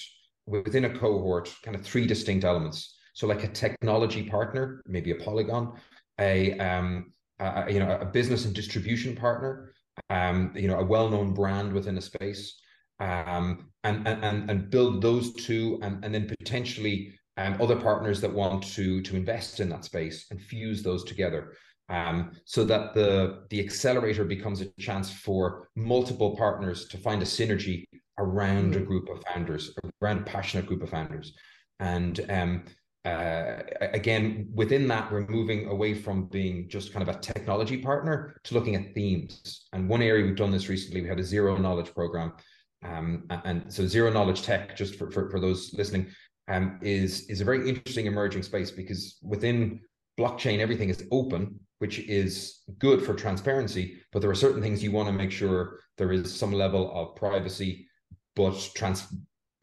within 0.48 0.86
a 0.86 0.98
cohort 0.98 1.54
kind 1.64 1.76
of 1.76 1.84
three 1.84 2.08
distinct 2.08 2.46
elements. 2.46 2.96
So 3.14 3.28
like 3.28 3.44
a 3.44 3.48
technology 3.48 4.24
partner, 4.24 4.82
maybe 4.88 5.12
a 5.12 5.16
Polygon, 5.16 5.74
a 6.20 6.58
um, 6.60 7.12
a, 7.40 7.72
you 7.72 7.80
know 7.80 7.98
a 8.00 8.06
business 8.06 8.46
and 8.46 8.54
distribution 8.56 9.16
partner, 9.16 9.74
um, 10.10 10.54
you 10.56 10.68
know 10.68 10.80
a 10.80 10.86
well-known 10.86 11.34
brand 11.34 11.74
within 11.74 11.98
a 11.98 12.02
space, 12.02 12.60
um, 13.00 13.70
and 13.84 14.08
and 14.08 14.50
and 14.50 14.70
build 14.70 15.02
those 15.02 15.34
two, 15.34 15.80
and 15.82 16.04
and 16.06 16.14
then 16.14 16.28
potentially 16.28 17.17
um, 17.38 17.62
other 17.62 17.76
partners 17.76 18.22
that 18.22 18.34
want 18.34 18.64
to 18.76 19.02
to 19.02 19.16
invest 19.16 19.60
in 19.60 19.70
that 19.70 19.86
space 19.86 20.26
and 20.32 20.42
fuse 20.42 20.84
those 20.84 21.04
together. 21.04 21.54
Um, 21.90 22.32
so 22.46 22.66
that 22.66 22.94
the 22.94 23.44
the 23.50 23.60
accelerator 23.60 24.26
becomes 24.26 24.62
a 24.62 24.70
chance 24.80 25.10
for 25.10 25.70
multiple 25.76 26.36
partners 26.36 26.88
to 26.90 26.98
find 26.98 27.22
a 27.22 27.26
synergy 27.26 27.86
around 28.18 28.76
a 28.76 28.82
mm. 28.82 28.86
group 28.86 29.10
of 29.10 29.24
founders, 29.32 29.74
around 30.02 30.20
a 30.20 30.24
passionate 30.24 30.66
group 30.66 30.82
of 30.84 30.90
founders, 30.90 31.34
and 31.80 32.26
um, 32.30 32.64
uh, 33.08 33.64
again, 33.94 34.50
within 34.54 34.86
that, 34.90 35.10
we're 35.10 35.26
moving 35.28 35.68
away 35.68 35.94
from 35.94 36.26
being 36.26 36.68
just 36.68 36.92
kind 36.92 37.08
of 37.08 37.16
a 37.16 37.20
technology 37.20 37.78
partner 37.78 38.36
to 38.44 38.54
looking 38.54 38.76
at 38.76 38.94
themes. 38.94 39.68
And 39.72 39.88
one 39.88 40.02
area 40.02 40.26
we've 40.26 40.36
done 40.36 40.52
this 40.52 40.68
recently, 40.68 41.02
we 41.02 41.08
had 41.08 41.20
a 41.20 41.24
zero 41.24 41.56
knowledge 41.56 41.94
program. 41.94 42.34
Um, 42.84 43.24
and 43.46 43.72
so 43.74 43.88
zero 43.88 44.12
knowledge 44.12 44.42
tech, 44.42 44.76
just 44.76 44.96
for, 44.96 45.10
for, 45.10 45.30
for 45.30 45.40
those 45.40 45.74
listening, 45.74 46.08
um, 46.48 46.80
is, 46.82 47.30
is 47.30 47.42
a 47.42 47.46
very 47.46 47.68
interesting 47.68 48.06
emerging 48.06 48.44
space 48.44 48.72
because 48.72 49.18
within 49.22 49.82
blockchain, 50.20 50.60
everything 50.60 50.90
is 50.90 51.04
open, 51.12 51.60
which 51.80 52.00
is 52.00 52.64
good 52.80 53.06
for 53.06 53.14
transparency, 53.14 54.02
but 54.12 54.22
there 54.22 54.32
are 54.32 54.36
certain 54.36 54.62
things 54.62 54.84
you 54.84 54.92
want 54.92 55.08
to 55.08 55.14
make 55.14 55.32
sure 55.32 55.80
there 55.98 56.12
is 56.12 56.34
some 56.34 56.52
level 56.52 56.92
of 56.94 57.16
privacy, 57.16 57.88
but 58.36 58.56
trans 58.76 59.08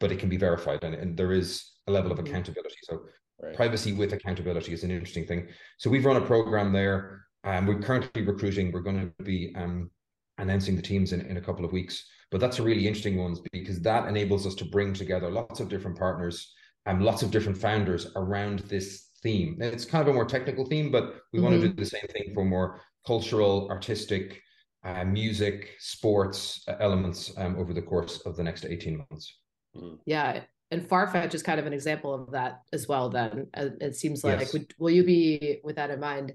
but 0.01 0.11
it 0.11 0.19
can 0.19 0.27
be 0.27 0.37
verified 0.37 0.83
and, 0.83 0.93
and 0.93 1.15
there 1.15 1.31
is 1.31 1.71
a 1.87 1.91
level 1.91 2.11
of 2.11 2.17
mm-hmm. 2.17 2.27
accountability. 2.27 2.75
So 2.83 3.05
Right. 3.41 3.55
Privacy 3.55 3.93
with 3.93 4.13
accountability 4.13 4.73
is 4.73 4.83
an 4.83 4.91
interesting 4.91 5.25
thing. 5.25 5.47
So 5.77 5.89
we've 5.89 6.05
run 6.05 6.15
a 6.15 6.21
program 6.21 6.71
there. 6.71 7.25
Um, 7.43 7.65
we're 7.65 7.79
currently 7.79 8.23
recruiting. 8.23 8.71
We're 8.71 8.79
going 8.79 9.11
to 9.17 9.23
be 9.23 9.53
um, 9.55 9.91
announcing 10.37 10.75
the 10.75 10.81
teams 10.81 11.11
in, 11.11 11.21
in 11.21 11.37
a 11.37 11.41
couple 11.41 11.65
of 11.65 11.73
weeks. 11.73 12.05
But 12.31 12.39
that's 12.39 12.59
a 12.59 12.63
really 12.63 12.87
interesting 12.87 13.17
one 13.17 13.35
because 13.51 13.81
that 13.81 14.07
enables 14.07 14.47
us 14.47 14.55
to 14.55 14.65
bring 14.65 14.93
together 14.93 15.29
lots 15.29 15.59
of 15.59 15.69
different 15.69 15.97
partners 15.97 16.53
and 16.85 17.03
lots 17.03 17.23
of 17.23 17.31
different 17.31 17.57
founders 17.57 18.07
around 18.15 18.59
this 18.59 19.09
theme. 19.23 19.57
It's 19.59 19.85
kind 19.85 20.01
of 20.01 20.07
a 20.07 20.13
more 20.13 20.25
technical 20.25 20.65
theme, 20.65 20.91
but 20.91 21.15
we 21.33 21.39
mm-hmm. 21.39 21.47
want 21.47 21.61
to 21.61 21.67
do 21.67 21.73
the 21.73 21.85
same 21.85 22.07
thing 22.11 22.31
for 22.33 22.45
more 22.45 22.81
cultural, 23.05 23.67
artistic, 23.69 24.41
uh, 24.83 25.03
music, 25.03 25.71
sports 25.79 26.63
uh, 26.67 26.75
elements 26.79 27.33
um, 27.37 27.57
over 27.57 27.73
the 27.73 27.81
course 27.81 28.21
of 28.25 28.35
the 28.37 28.43
next 28.43 28.65
18 28.65 28.97
months. 28.97 29.39
Mm. 29.75 29.97
Yeah, 30.05 30.41
and 30.71 30.87
Farfetch 30.87 31.33
is 31.33 31.43
kind 31.43 31.59
of 31.59 31.65
an 31.65 31.73
example 31.73 32.13
of 32.13 32.31
that 32.31 32.61
as 32.71 32.87
well. 32.87 33.09
Then 33.09 33.47
uh, 33.55 33.69
it 33.81 33.95
seems 33.95 34.23
like 34.23 34.39
yes. 34.41 34.53
would, 34.53 34.73
will 34.77 34.91
you 34.91 35.03
be 35.03 35.59
with 35.63 35.75
that 35.77 35.89
in 35.89 35.99
mind? 35.99 36.33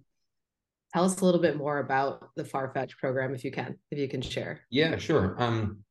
Tell 0.92 1.04
us 1.04 1.20
a 1.20 1.24
little 1.24 1.40
bit 1.40 1.56
more 1.56 1.78
about 1.78 2.30
the 2.34 2.42
Farfetch 2.42 2.96
program, 2.98 3.32
if 3.34 3.44
you 3.44 3.52
can, 3.52 3.78
if 3.92 3.98
you 3.98 4.08
can 4.08 4.20
share. 4.20 4.62
Yeah, 4.70 4.96
sure. 4.98 5.36
Um, 5.38 5.84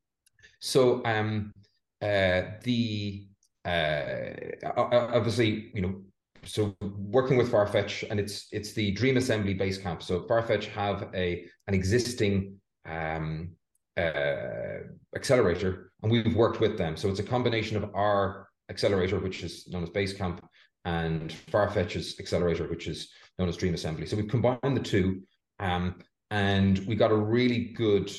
so 0.60 1.02
um, 1.06 1.54
uh, 2.02 2.42
the 2.62 3.26
obviously, 3.66 5.70
you 5.74 5.82
know, 5.82 6.02
so 6.44 6.74
working 6.80 7.36
with 7.36 7.52
Farfetch, 7.52 8.04
and 8.10 8.18
it's 8.18 8.48
it's 8.52 8.72
the 8.72 8.92
Dream 8.92 9.16
Assembly 9.16 9.54
Basecamp. 9.54 10.02
So 10.02 10.20
Farfetch 10.20 10.66
have 10.66 11.10
a 11.14 11.46
an 11.66 11.74
existing 11.74 12.56
um, 12.86 13.50
uh, 13.96 14.78
accelerator, 15.14 15.92
and 16.02 16.10
we've 16.10 16.34
worked 16.34 16.60
with 16.60 16.78
them. 16.78 16.96
So 16.96 17.08
it's 17.08 17.20
a 17.20 17.24
combination 17.24 17.76
of 17.76 17.90
our 17.94 18.48
accelerator, 18.70 19.18
which 19.18 19.42
is 19.42 19.68
known 19.68 19.82
as 19.82 19.90
Basecamp, 19.90 20.40
and 20.84 21.34
Farfetch's 21.50 22.18
accelerator, 22.18 22.68
which 22.68 22.86
is 22.86 23.10
known 23.38 23.48
as 23.48 23.56
Dream 23.56 23.74
Assembly. 23.74 24.06
So 24.06 24.16
we've 24.16 24.28
combined 24.28 24.76
the 24.76 24.82
two, 24.82 25.22
um, 25.58 25.96
and 26.30 26.78
we 26.86 26.94
got 26.94 27.10
a 27.10 27.16
really 27.16 27.72
good 27.76 28.10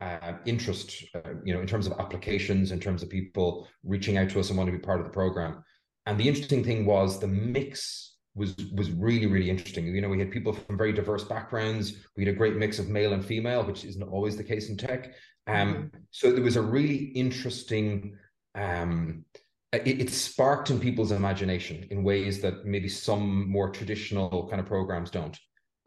uh, 0.00 0.34
interest, 0.46 1.04
uh, 1.14 1.30
you 1.44 1.52
know, 1.52 1.60
in 1.60 1.66
terms 1.66 1.86
of 1.86 1.92
applications, 1.98 2.70
in 2.72 2.80
terms 2.80 3.02
of 3.02 3.08
people 3.08 3.68
reaching 3.84 4.16
out 4.16 4.30
to 4.30 4.40
us 4.40 4.48
and 4.48 4.58
want 4.58 4.68
to 4.68 4.76
be 4.76 4.78
part 4.78 5.00
of 5.00 5.06
the 5.06 5.12
program. 5.12 5.64
And 6.06 6.18
the 6.18 6.28
interesting 6.28 6.64
thing 6.64 6.86
was 6.86 7.18
the 7.18 7.28
mix 7.28 8.14
was 8.34 8.54
was 8.72 8.90
really 8.92 9.26
really 9.26 9.50
interesting. 9.50 9.86
You 9.86 10.00
know, 10.00 10.08
we 10.08 10.18
had 10.18 10.30
people 10.30 10.52
from 10.52 10.78
very 10.78 10.92
diverse 10.92 11.24
backgrounds. 11.24 11.94
We 12.16 12.24
had 12.24 12.32
a 12.32 12.36
great 12.36 12.56
mix 12.56 12.78
of 12.78 12.88
male 12.88 13.12
and 13.12 13.24
female, 13.24 13.64
which 13.64 13.84
isn't 13.84 14.02
always 14.02 14.36
the 14.36 14.44
case 14.44 14.68
in 14.68 14.76
tech. 14.76 15.12
Um, 15.46 15.74
mm-hmm. 15.74 15.98
so 16.10 16.30
there 16.32 16.42
was 16.42 16.56
a 16.56 16.62
really 16.62 16.96
interesting 16.96 18.16
um, 18.54 19.24
it, 19.72 20.00
it, 20.00 20.10
sparked 20.10 20.70
in 20.70 20.80
people's 20.80 21.12
imagination 21.12 21.86
in 21.90 22.02
ways 22.02 22.40
that 22.40 22.64
maybe 22.64 22.88
some 22.88 23.50
more 23.50 23.70
traditional 23.70 24.48
kind 24.48 24.60
of 24.60 24.66
programs 24.66 25.10
don't. 25.10 25.38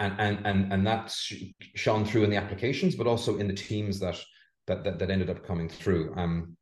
And 0.02 0.20
and 0.20 0.48
and 0.48 0.74
and 0.74 0.88
that's 0.88 1.32
shone 1.76 2.06
through 2.06 2.24
in 2.24 2.32
the 2.32 2.38
applications, 2.38 2.96
but 2.96 3.06
also 3.06 3.38
in 3.38 3.48
the 3.48 3.54
teams 3.54 4.00
that 4.00 4.20
that 4.66 4.84
that, 4.84 4.98
that 4.98 5.12
ended 5.12 5.30
up 5.30 5.46
coming 5.46 5.70
through. 5.70 6.14
Um, 6.18 6.58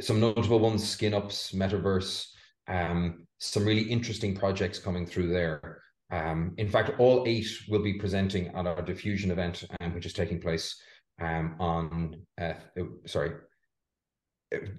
some 0.00 0.18
notable 0.18 0.58
ones: 0.58 0.88
Skin 0.88 1.14
Ups, 1.14 1.52
Metaverse, 1.52 2.26
um, 2.66 3.26
some 3.38 3.64
really 3.64 3.82
interesting 3.82 4.34
projects 4.34 4.80
coming 4.80 5.06
through 5.06 5.28
there. 5.28 5.80
Um, 6.10 6.54
in 6.58 6.68
fact, 6.68 6.98
all 6.98 7.22
eight 7.28 7.46
will 7.68 7.84
be 7.84 7.94
presenting 7.94 8.48
at 8.48 8.66
our 8.66 8.82
diffusion 8.82 9.30
event, 9.30 9.64
um, 9.80 9.94
which 9.94 10.06
is 10.06 10.12
taking 10.12 10.40
place 10.40 10.74
um, 11.20 11.54
on 11.60 12.20
uh, 12.40 12.54
sorry 13.06 13.32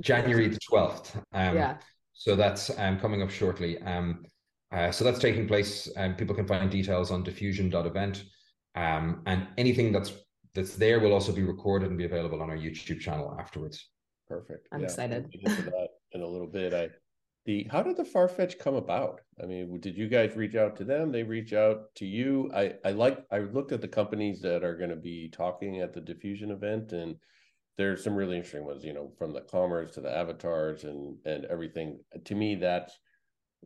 January 0.02 0.50
the 0.50 0.60
12th. 0.70 1.16
Um, 1.34 1.56
yeah. 1.56 1.78
So 2.14 2.36
that's 2.36 2.70
um, 2.78 3.00
coming 3.00 3.22
up 3.22 3.30
shortly. 3.30 3.82
Um, 3.82 4.26
uh, 4.72 4.92
so 4.92 5.04
that's 5.04 5.20
taking 5.20 5.48
place. 5.48 5.88
and 5.96 6.18
people 6.18 6.36
can 6.36 6.48
find 6.48 6.72
details 6.72 7.12
on 7.12 7.24
diffusion.event. 7.24 8.24
Um, 8.76 9.22
and 9.26 9.48
anything 9.58 9.92
that's 9.92 10.14
that's 10.54 10.76
there 10.76 11.00
will 11.00 11.14
also 11.14 11.32
be 11.32 11.44
recorded 11.44 11.90
and 11.90 11.98
be 11.98 12.06
available 12.06 12.42
on 12.42 12.50
our 12.50 12.58
YouTube 12.58 13.00
channel 13.00 13.36
afterwards. 13.40 13.90
Perfect. 14.28 14.68
I'm 14.72 14.82
yeah, 14.82 14.86
excited. 14.86 15.30
that 15.44 15.90
in 16.14 16.22
a 16.22 16.28
little 16.28 16.48
bit. 16.48 16.74
I 16.74 16.90
the 17.46 17.68
how 17.72 17.82
did 17.82 17.98
the 17.98 18.04
Farfetch 18.04 18.60
come 18.60 18.76
about? 18.76 19.22
I 19.42 19.46
mean, 19.46 19.80
did 19.80 19.98
you 19.98 20.08
guys 20.08 20.36
reach 20.36 20.56
out 20.56 20.76
to 20.78 20.84
them? 20.84 21.12
They 21.12 21.24
reach 21.24 21.54
out 21.54 21.94
to 21.96 22.06
you. 22.06 22.52
I 22.54 22.76
I 22.86 22.92
like 22.92 23.26
I 23.32 23.40
looked 23.40 23.72
at 23.72 23.82
the 23.82 23.88
companies 23.88 24.42
that 24.42 24.64
are 24.64 24.78
going 24.78 24.90
to 24.90 24.96
be 24.96 25.30
talking 25.30 25.80
at 25.80 25.94
the 25.94 26.02
diffusion 26.02 26.52
event 26.52 26.92
and 26.92 27.16
there's 27.78 28.04
some 28.04 28.16
really 28.16 28.36
interesting 28.36 28.66
ones, 28.66 28.84
you 28.84 28.94
know, 28.94 29.12
from 29.18 29.34
the 29.34 29.42
commerce 29.42 29.92
to 29.96 30.02
the 30.02 30.16
avatars 30.16 30.84
and 30.84 31.18
and 31.26 31.46
everything. 31.46 32.00
To 32.26 32.36
me, 32.36 32.56
that's 32.56 32.98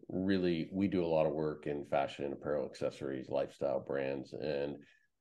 really 0.09 0.69
we 0.71 0.87
do 0.87 1.03
a 1.03 1.07
lot 1.07 1.25
of 1.25 1.33
work 1.33 1.67
in 1.67 1.85
fashion, 1.85 2.33
apparel, 2.33 2.65
accessories, 2.65 3.29
lifestyle 3.29 3.79
brands, 3.79 4.33
and 4.33 4.75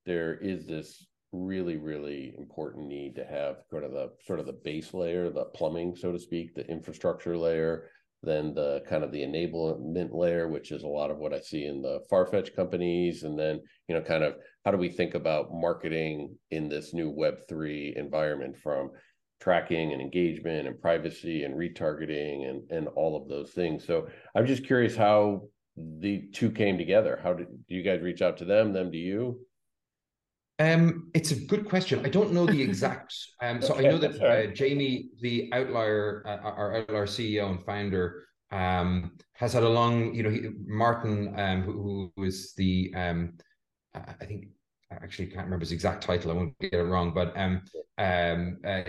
there 0.07 0.35
is 0.35 0.67
this 0.67 1.07
really 1.33 1.77
really 1.77 2.33
important 2.39 2.87
need 2.87 3.17
to 3.17 3.25
have 3.25 3.57
sort 3.69 3.83
of 3.83 3.91
the 3.91 4.09
sort 4.25 4.39
of 4.39 4.47
the 4.47 4.53
base 4.53 4.95
layer 4.95 5.31
the 5.31 5.47
plumbing 5.47 5.97
so 5.97 6.13
to 6.13 6.19
speak 6.19 6.55
the 6.55 6.65
infrastructure 6.71 7.37
layer 7.37 7.91
then 8.25 8.55
the 8.55 8.83
kind 8.89 9.05
of 9.05 9.13
the 9.13 9.23
enablement 9.23 10.13
layer, 10.13 10.49
which 10.49 10.73
is 10.73 10.83
a 10.83 10.89
lot 10.89 11.11
of 11.11 11.19
what 11.19 11.35
I 11.35 11.41
see 11.41 11.67
in 11.67 11.83
the 11.83 12.01
Farfetch 12.11 12.55
companies, 12.55 13.23
and 13.23 13.39
then 13.39 13.61
you 13.89 13.95
know, 13.95 14.01
kind 14.01 14.25
of 14.25 14.37
how 14.65 14.71
do 14.71 14.79
we 14.79 14.89
think 14.89 15.15
about 15.15 15.53
marketing 15.53 16.37
in 16.51 16.69
this 16.69 16.95
new 16.95 17.11
Web 17.11 17.39
three 17.49 17.95
environment 17.97 18.57
from 18.57 18.91
tracking 19.45 19.93
and 19.93 20.01
engagement 20.01 20.67
and 20.67 20.81
privacy 20.81 21.45
and 21.45 21.55
retargeting 21.55 22.49
and 22.49 22.63
and 22.71 22.89
all 22.97 23.15
of 23.15 23.29
those 23.29 23.51
things. 23.51 23.87
So 23.87 24.09
I'm 24.35 24.47
just 24.47 24.67
curious 24.67 24.97
how 24.97 25.43
the 25.77 26.23
two 26.33 26.51
came 26.51 26.79
together. 26.79 27.21
How 27.23 27.35
did 27.35 27.49
you 27.69 27.83
guys 27.83 28.01
reach 28.01 28.23
out 28.23 28.39
to 28.39 28.47
them? 28.47 28.73
Them 28.73 28.91
to 28.91 28.97
you? 28.97 29.41
Um, 30.59 31.11
it's 31.15 31.33
a 31.33 31.37
good 31.37 31.69
question. 31.69 32.07
I 32.07 32.09
don't 32.09 32.33
know 32.33 32.47
the 32.47 32.63
exact. 32.69 33.15
Um, 33.43 33.61
so 33.61 33.75
okay, 33.75 33.87
I 33.87 33.91
know 33.91 33.99
that 33.99 34.23
uh, 34.23 34.47
Jamie, 34.55 35.11
the 35.21 35.51
outlier, 35.53 36.25
uh, 36.27 36.49
our 36.49 36.77
outlier 36.77 37.07
CEO 37.07 37.51
and 37.51 37.63
founder, 37.65 38.25
um, 38.51 39.13
has 39.35 39.53
had 39.53 39.65
a 39.65 39.69
long. 39.69 40.15
You 40.15 40.23
know, 40.23 40.31
he, 40.31 40.49
Martin, 40.67 41.39
um, 41.39 41.63
who, 41.63 42.13
who 42.17 42.25
is 42.25 42.55
the, 42.57 42.95
um, 42.97 43.35
I 43.95 44.25
think, 44.25 44.47
I 44.91 44.95
actually 44.95 45.27
can't 45.27 45.45
remember 45.45 45.65
his 45.65 45.73
exact 45.73 46.05
title. 46.05 46.31
I 46.31 46.35
won't 46.35 46.59
get 46.61 46.73
it 46.73 46.83
wrong, 46.83 47.13
but 47.13 47.37
um, 47.37 47.63
um, 47.99 48.59
uh, 48.65 48.83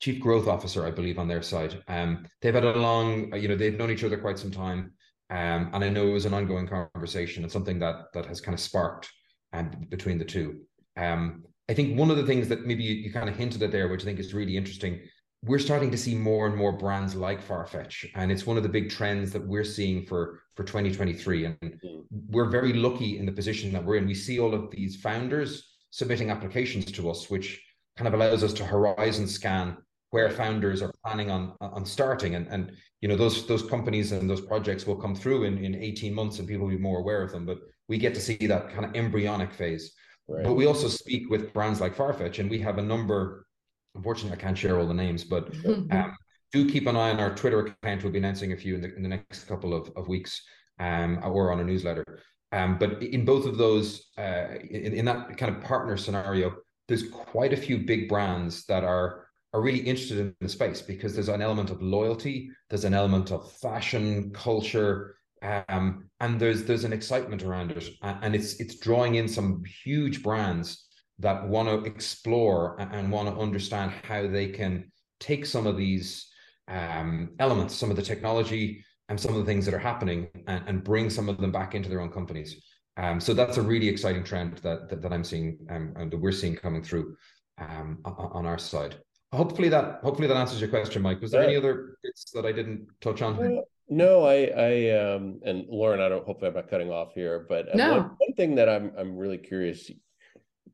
chief 0.00 0.20
growth 0.20 0.46
officer, 0.46 0.86
I 0.86 0.90
believe, 0.90 1.18
on 1.18 1.28
their 1.28 1.42
side. 1.42 1.82
Um, 1.88 2.26
they've 2.42 2.54
had 2.54 2.64
a 2.64 2.78
long. 2.78 3.34
You 3.34 3.48
know, 3.48 3.56
they've 3.56 3.76
known 3.76 3.90
each 3.90 4.04
other 4.04 4.18
quite 4.18 4.38
some 4.38 4.50
time. 4.50 4.92
Um, 5.28 5.70
and 5.72 5.82
I 5.82 5.88
know 5.88 6.06
it 6.06 6.12
was 6.12 6.26
an 6.26 6.34
ongoing 6.34 6.68
conversation 6.68 7.42
and 7.42 7.50
something 7.50 7.78
that 7.80 8.12
that 8.14 8.26
has 8.26 8.40
kind 8.40 8.54
of 8.54 8.60
sparked 8.60 9.10
and 9.52 9.88
between 9.90 10.18
the 10.18 10.24
two. 10.24 10.60
Um, 10.96 11.44
I 11.68 11.74
think 11.74 11.98
one 11.98 12.10
of 12.10 12.16
the 12.16 12.26
things 12.26 12.48
that 12.48 12.64
maybe 12.64 12.84
you, 12.84 12.94
you 12.94 13.12
kind 13.12 13.28
of 13.28 13.36
hinted 13.36 13.62
at 13.62 13.72
there, 13.72 13.88
which 13.88 14.02
I 14.02 14.04
think 14.04 14.20
is 14.20 14.34
really 14.34 14.56
interesting, 14.56 15.00
we're 15.42 15.58
starting 15.58 15.90
to 15.90 15.98
see 15.98 16.14
more 16.14 16.46
and 16.46 16.56
more 16.56 16.72
brands 16.72 17.14
like 17.14 17.46
Farfetch, 17.46 18.08
and 18.14 18.30
it's 18.30 18.46
one 18.46 18.56
of 18.56 18.62
the 18.62 18.68
big 18.68 18.90
trends 18.90 19.32
that 19.32 19.46
we're 19.46 19.64
seeing 19.64 20.06
for 20.06 20.40
for 20.54 20.64
2023. 20.64 21.44
And 21.44 21.56
mm-hmm. 21.60 22.00
we're 22.28 22.48
very 22.48 22.72
lucky 22.72 23.18
in 23.18 23.26
the 23.26 23.32
position 23.32 23.72
that 23.72 23.84
we're 23.84 23.96
in. 23.96 24.06
We 24.06 24.14
see 24.14 24.38
all 24.38 24.54
of 24.54 24.70
these 24.70 24.96
founders 24.96 25.76
submitting 25.90 26.30
applications 26.30 26.86
to 26.92 27.10
us, 27.10 27.28
which 27.30 27.60
kind 27.96 28.06
of 28.06 28.14
allows 28.14 28.44
us 28.44 28.52
to 28.54 28.64
horizon 28.64 29.26
scan 29.26 29.76
where 30.10 30.30
founders 30.30 30.82
are 30.82 30.92
planning 31.04 31.30
on 31.30 31.54
on 31.60 31.84
starting 31.84 32.34
and 32.36 32.46
and 32.48 32.72
you 33.00 33.08
know 33.08 33.16
those 33.16 33.46
those 33.46 33.62
companies 33.62 34.12
and 34.12 34.30
those 34.30 34.40
projects 34.40 34.86
will 34.86 34.96
come 34.96 35.14
through 35.14 35.44
in 35.44 35.58
in 35.58 35.74
18 35.74 36.14
months 36.14 36.38
and 36.38 36.48
people 36.48 36.66
will 36.66 36.74
be 36.74 36.80
more 36.80 37.00
aware 37.00 37.22
of 37.22 37.32
them 37.32 37.44
but 37.44 37.58
we 37.88 37.98
get 37.98 38.14
to 38.14 38.20
see 38.20 38.46
that 38.46 38.70
kind 38.70 38.84
of 38.84 38.94
embryonic 38.94 39.52
phase. 39.52 39.92
Right. 40.28 40.44
But 40.44 40.54
we 40.54 40.66
also 40.66 40.88
speak 40.88 41.30
with 41.30 41.52
brands 41.52 41.80
like 41.80 41.96
Farfetch, 41.96 42.38
and 42.38 42.50
we 42.50 42.58
have 42.60 42.78
a 42.78 42.82
number. 42.82 43.46
Unfortunately, 43.94 44.36
I 44.36 44.40
can't 44.40 44.58
share 44.58 44.78
all 44.78 44.86
the 44.86 44.94
names, 44.94 45.24
but 45.24 45.54
um, 45.66 46.16
do 46.52 46.68
keep 46.68 46.86
an 46.86 46.96
eye 46.96 47.10
on 47.10 47.20
our 47.20 47.34
Twitter 47.34 47.60
account. 47.60 48.02
We'll 48.02 48.12
be 48.12 48.18
announcing 48.18 48.52
a 48.52 48.56
few 48.56 48.74
in 48.74 48.80
the, 48.80 48.94
in 48.94 49.02
the 49.02 49.08
next 49.08 49.44
couple 49.44 49.72
of, 49.72 49.90
of 49.96 50.08
weeks, 50.08 50.42
um, 50.80 51.20
or 51.22 51.52
on 51.52 51.60
a 51.60 51.64
newsletter. 51.64 52.04
Um, 52.52 52.78
but 52.78 53.02
in 53.02 53.24
both 53.24 53.46
of 53.46 53.56
those, 53.56 54.06
uh, 54.18 54.46
in, 54.70 54.94
in 54.94 55.04
that 55.04 55.36
kind 55.36 55.54
of 55.54 55.62
partner 55.62 55.96
scenario, 55.96 56.54
there's 56.88 57.08
quite 57.08 57.52
a 57.52 57.56
few 57.56 57.78
big 57.78 58.08
brands 58.08 58.64
that 58.66 58.84
are 58.84 59.25
are 59.52 59.62
really 59.62 59.80
interested 59.80 60.18
in 60.18 60.34
the 60.40 60.48
space 60.48 60.82
because 60.82 61.14
there's 61.14 61.28
an 61.28 61.42
element 61.42 61.70
of 61.70 61.80
loyalty, 61.80 62.50
there's 62.68 62.84
an 62.84 62.94
element 62.94 63.30
of 63.30 63.50
fashion, 63.52 64.30
culture, 64.32 65.16
um, 65.42 66.08
and 66.20 66.40
there's 66.40 66.64
there's 66.64 66.84
an 66.84 66.92
excitement 66.92 67.42
around 67.42 67.70
it, 67.70 67.88
and 68.02 68.34
it's 68.34 68.58
it's 68.60 68.78
drawing 68.78 69.16
in 69.16 69.28
some 69.28 69.62
huge 69.84 70.22
brands 70.22 70.86
that 71.18 71.46
want 71.48 71.68
to 71.68 71.90
explore 71.90 72.78
and 72.80 73.10
want 73.10 73.28
to 73.28 73.40
understand 73.40 73.90
how 74.02 74.26
they 74.26 74.48
can 74.48 74.90
take 75.20 75.46
some 75.46 75.66
of 75.66 75.76
these 75.76 76.28
um, 76.68 77.30
elements, 77.38 77.74
some 77.74 77.90
of 77.90 77.96
the 77.96 78.02
technology, 78.02 78.84
and 79.08 79.18
some 79.18 79.32
of 79.32 79.38
the 79.38 79.44
things 79.44 79.64
that 79.64 79.74
are 79.74 79.78
happening, 79.78 80.28
and, 80.46 80.62
and 80.66 80.84
bring 80.84 81.08
some 81.08 81.28
of 81.28 81.38
them 81.38 81.52
back 81.52 81.74
into 81.74 81.88
their 81.88 82.00
own 82.00 82.10
companies. 82.10 82.62
Um, 82.98 83.20
so 83.20 83.34
that's 83.34 83.58
a 83.58 83.62
really 83.62 83.88
exciting 83.88 84.24
trend 84.24 84.58
that 84.58 84.88
that, 84.88 85.02
that 85.02 85.12
I'm 85.12 85.24
seeing 85.24 85.58
um, 85.70 85.92
and 85.96 86.10
that 86.10 86.18
we're 86.18 86.32
seeing 86.32 86.56
coming 86.56 86.82
through 86.82 87.16
um, 87.58 87.98
on 88.04 88.46
our 88.46 88.58
side. 88.58 88.96
Hopefully 89.32 89.68
that 89.68 90.00
hopefully 90.02 90.28
that 90.28 90.36
answers 90.36 90.60
your 90.60 90.70
question, 90.70 91.02
Mike. 91.02 91.20
Was 91.20 91.32
there 91.32 91.42
yeah. 91.42 91.48
any 91.48 91.56
other 91.56 91.98
bits 92.02 92.30
that 92.32 92.46
I 92.46 92.52
didn't 92.52 92.86
touch 93.00 93.22
on? 93.22 93.62
No, 93.88 94.24
I, 94.24 94.46
I, 94.46 94.90
um, 94.98 95.40
and 95.44 95.64
Lauren, 95.68 96.00
I 96.00 96.08
don't. 96.08 96.24
Hopefully, 96.24 96.48
I'm 96.48 96.54
not 96.54 96.68
cutting 96.68 96.90
off 96.90 97.12
here, 97.14 97.46
but 97.48 97.68
uh, 97.68 97.76
no. 97.76 97.92
one, 97.92 98.02
one 98.18 98.32
thing 98.36 98.54
that 98.56 98.68
I'm, 98.68 98.92
I'm 98.98 99.16
really 99.16 99.38
curious 99.38 99.90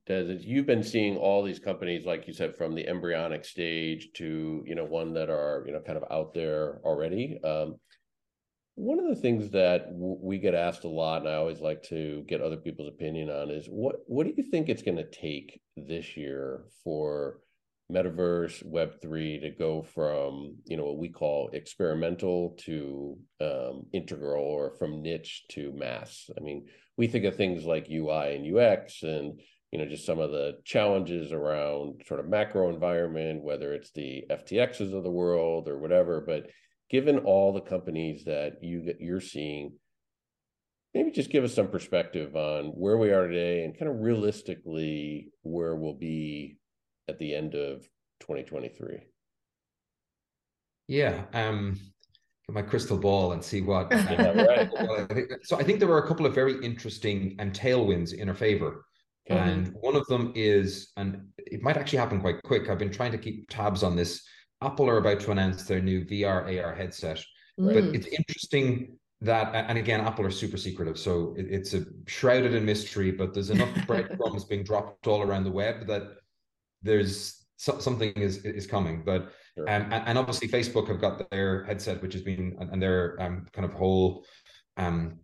Des 0.07 0.15
is 0.15 0.45
you've 0.45 0.67
been 0.67 0.83
seeing 0.83 1.17
all 1.17 1.43
these 1.43 1.61
companies, 1.61 2.05
like 2.05 2.27
you 2.27 2.33
said, 2.33 2.57
from 2.57 2.75
the 2.75 2.87
embryonic 2.89 3.45
stage 3.45 4.09
to 4.15 4.65
you 4.67 4.75
know 4.75 4.85
one 4.85 5.13
that 5.15 5.31
are 5.31 5.63
you 5.67 5.73
know 5.73 5.81
kind 5.81 5.97
of 5.97 6.05
out 6.11 6.35
there 6.35 6.81
already. 6.85 7.39
Um, 7.45 7.77
one 8.75 8.99
of 8.99 9.07
the 9.07 9.21
things 9.21 9.51
that 9.51 9.93
w- 9.93 10.19
we 10.21 10.39
get 10.39 10.55
asked 10.55 10.85
a 10.85 10.89
lot, 10.89 11.23
and 11.23 11.31
I 11.31 11.35
always 11.35 11.61
like 11.61 11.83
to 11.85 12.25
get 12.27 12.41
other 12.41 12.57
people's 12.57 12.89
opinion 12.89 13.31
on, 13.31 13.51
is 13.51 13.67
what 13.67 13.97
what 14.07 14.27
do 14.27 14.33
you 14.37 14.43
think 14.43 14.69
it's 14.69 14.83
going 14.83 14.97
to 14.97 15.11
take 15.11 15.61
this 15.77 16.17
year 16.17 16.65
for 16.83 17.39
metaverse 17.93 18.65
web3 18.65 19.41
to 19.43 19.51
go 19.51 19.83
from 19.83 20.57
you 20.65 20.77
know 20.77 20.85
what 20.85 20.99
we 20.99 21.09
call 21.09 21.51
experimental 21.53 22.57
to 22.59 23.17
um, 23.41 23.87
integral 23.93 24.45
or 24.45 24.75
from 24.79 25.03
niche 25.03 25.45
to 25.51 25.73
mass. 25.73 26.31
I 26.37 26.41
mean 26.41 26.67
we 26.97 27.07
think 27.07 27.25
of 27.25 27.37
things 27.37 27.65
like 27.65 27.89
ui 27.91 28.35
and 28.35 28.57
ux 28.57 29.03
and 29.03 29.41
you 29.71 29.79
know 29.79 29.87
just 29.87 30.07
some 30.07 30.19
of 30.19 30.31
the 30.31 30.59
challenges 30.65 31.33
around 31.33 32.03
sort 32.07 32.21
of 32.21 32.29
macro 32.29 32.71
environment 32.71 33.43
whether 33.43 33.73
it's 33.73 33.91
the 33.93 34.25
ftxs 34.31 34.97
of 34.97 35.05
the 35.05 35.11
world 35.11 35.69
or 35.69 35.79
whatever. 35.79 36.23
But 36.27 36.47
given 36.91 37.19
all 37.19 37.53
the 37.53 37.61
companies 37.61 38.25
that 38.25 38.63
you 38.63 38.95
you're 38.99 39.21
seeing 39.21 39.73
maybe 40.95 41.11
just 41.11 41.31
give 41.31 41.45
us 41.45 41.55
some 41.55 41.69
perspective 41.69 42.37
on 42.37 42.67
where 42.67 42.99
we 42.99 43.11
are 43.11 43.27
today 43.27 43.65
and 43.65 43.79
kind 43.79 43.91
of 43.91 44.01
realistically 44.01 45.29
where 45.43 45.75
we'll 45.75 45.95
be 45.95 46.59
at 47.09 47.19
the 47.19 47.35
end 47.35 47.55
of 47.55 47.83
2023? 48.21 49.01
Yeah, 50.89 51.25
um, 51.33 51.79
get 52.47 52.55
my 52.55 52.63
crystal 52.63 52.99
ball 52.99 53.33
and 53.33 53.43
see 53.43 53.61
what. 53.61 53.89
yeah, 53.93 54.43
right. 54.43 55.29
so 55.43 55.57
I 55.59 55.63
think 55.63 55.79
there 55.79 55.89
were 55.89 56.03
a 56.05 56.09
couple 56.09 56.27
of 56.27 56.35
very 56.35 56.63
interesting 56.65 57.37
and 57.39 57.51
um, 57.51 57.53
tailwinds 57.53 58.13
in 58.13 58.29
our 58.29 58.35
favor. 58.35 58.85
Mm-hmm. 59.31 59.49
And 59.49 59.75
one 59.81 59.97
of 59.97 60.07
them 60.07 60.33
is, 60.35 60.93
and 60.97 61.29
it 61.39 61.63
might 61.63 61.77
actually 61.77 62.01
happen 62.01 62.21
quite 62.21 62.43
quick. 62.43 62.69
I've 62.69 62.79
been 62.79 62.91
trying 62.91 63.13
to 63.13 63.19
keep 63.19 63.49
tabs 63.49 63.83
on 63.83 63.95
this. 63.95 64.23
Apple 64.61 64.89
are 64.89 64.99
about 64.99 65.21
to 65.21 65.31
announce 65.31 65.65
their 65.65 65.81
new 65.81 66.05
VR 66.05 66.63
AR 66.63 66.75
headset, 66.75 67.25
mm. 67.59 67.73
but 67.73 67.85
it's 67.95 68.07
interesting 68.07 68.97
that, 69.21 69.55
and 69.55 69.79
again, 69.79 70.01
Apple 70.01 70.27
are 70.27 70.31
super 70.31 70.57
secretive, 70.57 70.99
so 70.99 71.35
it, 71.39 71.47
it's 71.49 71.75
a 71.75 71.85
shrouded 72.07 72.55
in 72.55 72.65
mystery. 72.65 73.13
But 73.13 73.33
there's 73.33 73.51
enough 73.51 73.71
breadcrumbs 73.87 74.45
being 74.45 74.65
dropped 74.65 75.07
all 75.07 75.23
around 75.23 75.45
the 75.45 75.51
web 75.51 75.87
that 75.87 76.03
there's 76.83 77.43
so, 77.63 77.79
something 77.79 78.13
is 78.15 78.39
is 78.39 78.67
coming. 78.67 79.03
But 79.05 79.33
sure. 79.57 79.71
um, 79.71 79.83
and, 79.93 80.09
and, 80.09 80.19
obviously 80.19 80.49
Facebook 80.49 80.89
have 80.89 81.01
got 81.01 81.31
their 81.31 81.65
headset, 81.65 82.03
which 82.03 82.13
has 82.15 82.23
been 82.23 82.57
and 82.59 82.83
their 82.83 83.21
um, 83.23 83.47
kind 83.53 83.65
of 83.65 83.73
whole 83.73 84.25
um, 84.77 85.21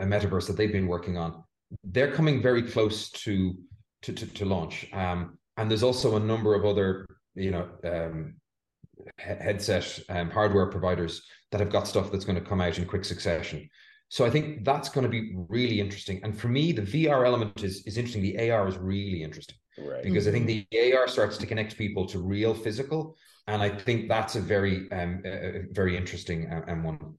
a 0.00 0.04
metaverse 0.04 0.46
that 0.48 0.56
they've 0.56 0.72
been 0.72 0.88
working 0.88 1.16
on. 1.16 1.44
They're 1.84 2.12
coming 2.12 2.42
very 2.42 2.62
close 2.62 3.10
to 3.22 3.54
to 4.02 4.12
to, 4.12 4.26
to 4.26 4.44
launch. 4.44 4.88
Um, 4.92 5.38
and 5.56 5.70
there's 5.70 5.84
also 5.84 6.16
a 6.16 6.20
number 6.20 6.54
of 6.54 6.64
other 6.64 7.06
you 7.36 7.52
know 7.52 7.68
um, 7.84 8.34
headset 9.18 10.00
um, 10.08 10.30
hardware 10.30 10.66
providers 10.66 11.22
that 11.52 11.60
have 11.60 11.70
got 11.70 11.86
stuff 11.86 12.10
that's 12.10 12.24
going 12.24 12.38
to 12.42 12.48
come 12.48 12.60
out 12.60 12.78
in 12.78 12.84
quick 12.84 13.04
succession. 13.04 13.68
So 14.08 14.24
I 14.24 14.30
think 14.30 14.64
that's 14.64 14.88
going 14.88 15.02
to 15.02 15.08
be 15.08 15.34
really 15.48 15.80
interesting. 15.80 16.20
And 16.24 16.36
for 16.38 16.48
me, 16.48 16.72
the 16.72 16.82
VR 16.82 17.24
element 17.24 17.62
is 17.62 17.86
is 17.86 17.96
interesting. 17.96 18.22
The 18.22 18.50
AR 18.50 18.66
is 18.66 18.76
really 18.76 19.22
interesting 19.22 19.56
right. 19.78 20.02
because 20.02 20.26
mm-hmm. 20.26 20.36
I 20.36 20.44
think 20.46 20.68
the 20.70 20.94
AR 20.94 21.08
starts 21.08 21.38
to 21.38 21.46
connect 21.46 21.76
people 21.76 22.06
to 22.06 22.18
real 22.18 22.54
physical, 22.54 23.16
and 23.46 23.62
I 23.62 23.68
think 23.68 24.08
that's 24.08 24.36
a 24.36 24.40
very 24.40 24.90
um 24.92 25.22
a 25.24 25.62
very 25.72 25.96
interesting 25.96 26.50
uh, 26.50 26.70
um, 26.70 26.84
one. 26.84 27.14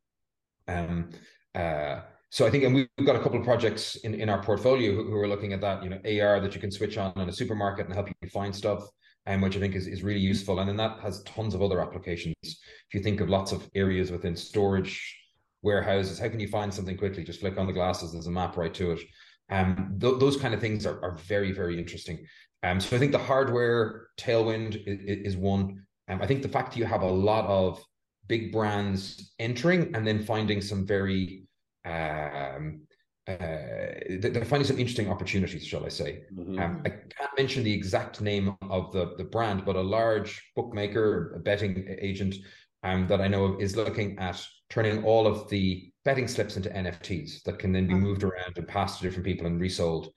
Um, 0.68 1.10
uh, 1.56 2.02
so 2.30 2.46
I 2.46 2.50
think, 2.50 2.66
and 2.66 2.76
we've 2.76 2.88
got 3.06 3.16
a 3.16 3.20
couple 3.20 3.40
of 3.40 3.46
projects 3.46 3.96
in, 3.98 4.14
in 4.14 4.30
our 4.30 4.44
portfolio 4.44 4.94
who, 4.94 5.06
who 5.06 5.16
are 5.16 5.28
looking 5.28 5.54
at 5.54 5.62
that, 5.62 5.82
you 5.82 5.90
know, 5.90 5.98
AR 5.98 6.42
that 6.42 6.54
you 6.54 6.60
can 6.60 6.72
switch 6.72 6.98
on 6.98 7.14
in 7.16 7.30
a 7.30 7.32
supermarket 7.32 7.86
and 7.86 7.96
help 7.96 8.10
you 8.10 8.30
find 8.30 8.54
stuff, 8.54 8.84
and 9.26 9.36
um, 9.36 9.42
which 9.42 9.56
I 9.56 9.60
think 9.60 9.76
is, 9.76 9.88
is 9.88 10.04
really 10.04 10.20
useful. 10.20 10.60
And 10.60 10.68
then 10.68 10.76
that 10.78 11.00
has 11.00 11.24
tons 11.24 11.56
of 11.56 11.62
other 11.62 11.80
applications. 11.80 12.36
If 12.44 12.94
you 12.94 13.00
think 13.00 13.22
of 13.22 13.30
lots 13.30 13.54
of 13.54 13.70
areas 13.76 14.12
within 14.12 14.36
storage, 14.36 15.18
warehouses, 15.62 16.20
how 16.20 16.28
can 16.28 16.42
you 16.42 16.50
find 16.50 16.74
something 16.74 16.98
quickly? 16.98 17.24
Just 17.24 17.40
flick 17.40 17.58
on 17.58 17.66
the 17.66 17.74
glasses, 17.74 18.12
there's 18.12 18.28
a 18.28 18.32
map 18.32 18.58
right 18.58 18.74
to 18.74 18.92
it. 18.92 19.00
Um, 19.50 19.98
th- 20.00 20.20
those 20.20 20.36
kind 20.36 20.54
of 20.54 20.60
things 20.60 20.86
are, 20.86 21.02
are 21.02 21.18
very, 21.20 21.54
very 21.54 21.80
interesting. 21.80 22.26
Um, 22.64 22.80
so 22.80 22.96
I 22.96 23.00
think 23.00 23.12
the 23.12 23.18
hardware 23.18 24.08
tailwind 24.18 24.84
is, 24.86 25.34
is 25.34 25.38
one. 25.38 25.84
Um, 26.08 26.22
I 26.22 26.28
think 26.28 26.42
the 26.42 26.50
fact 26.50 26.74
that 26.74 26.80
you 26.80 26.86
have 26.86 27.02
a 27.02 27.12
lot 27.12 27.46
of 27.46 27.84
big 28.28 28.52
brands 28.52 29.34
entering 29.40 29.96
and 29.96 30.06
then 30.06 30.24
finding 30.24 30.62
some 30.62 30.86
very 30.86 31.44
um, 31.86 32.82
uh, 33.28 34.00
they're 34.20 34.46
finding 34.46 34.66
some 34.66 34.80
interesting 34.80 35.10
opportunities, 35.10 35.66
shall 35.66 35.86
I 35.86 35.90
say? 35.90 36.24
Mm-hmm. 36.34 36.60
Um, 36.60 36.82
I 36.86 36.90
can't 36.90 37.38
mention 37.38 37.64
the 37.64 37.74
exact 37.74 38.22
name 38.22 38.56
of 38.70 38.94
the, 38.94 39.16
the 39.18 39.26
brand, 39.26 39.66
but 39.66 39.76
a 39.76 39.82
large 39.82 40.52
bookmaker, 40.56 41.34
a 41.36 41.40
betting 41.40 41.86
agent 42.00 42.36
um, 42.84 43.06
that 43.08 43.20
I 43.20 43.28
know 43.28 43.46
of 43.46 43.62
is 43.62 43.76
looking 43.76 44.18
at 44.18 44.42
turning 44.70 45.04
all 45.04 45.28
of 45.28 45.50
the 45.50 45.92
betting 46.06 46.28
slips 46.28 46.56
into 46.56 46.70
NFTs 46.70 47.44
that 47.44 47.60
can 47.60 47.74
then 47.74 47.88
be 47.88 47.96
moved 47.96 48.24
around 48.24 48.58
and 48.58 48.68
passed 48.68 49.00
to 49.00 49.04
different 49.04 49.26
people 49.26 49.46
and 49.46 49.60
resold. 49.60 50.14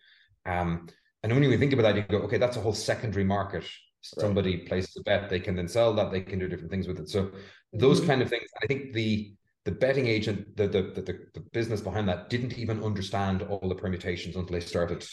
Um, 0.47 0.87
and 1.23 1.33
when 1.33 1.43
you 1.43 1.59
think 1.59 1.73
about 1.73 1.83
that, 1.83 1.97
you 1.97 2.03
go, 2.03 2.25
okay, 2.25 2.39
that's 2.39 2.57
a 2.57 2.61
whole 2.61 2.73
secondary 2.73 3.25
market. 3.25 3.65
Somebody 4.03 4.57
right. 4.57 4.67
places 4.67 4.97
a 4.99 5.03
bet, 5.03 5.29
they 5.29 5.41
can 5.41 5.55
then 5.55 5.69
sell 5.69 5.93
that, 5.95 6.11
they 6.11 6.23
can 6.23 6.39
do 6.39 6.49
different 6.49 6.71
things 6.71 6.89
with 6.89 6.99
it. 6.99 7.11
So 7.11 7.33
those 7.73 7.99
mm-hmm. 7.99 8.09
kind 8.09 8.23
of 8.23 8.31
things. 8.31 8.49
I 8.63 8.67
think 8.67 8.93
the 8.93 9.35
the 9.67 9.73
betting 9.73 10.07
agent, 10.07 10.57
the, 10.57 10.67
the 10.67 10.83
the 10.83 11.19
the 11.35 11.41
business 11.53 11.83
behind 11.83 12.09
that 12.09 12.31
didn't 12.31 12.59
even 12.59 12.83
understand 12.83 13.43
all 13.43 13.69
the 13.69 13.75
permutations 13.75 14.37
until 14.37 14.53
they 14.53 14.65
started, 14.65 15.07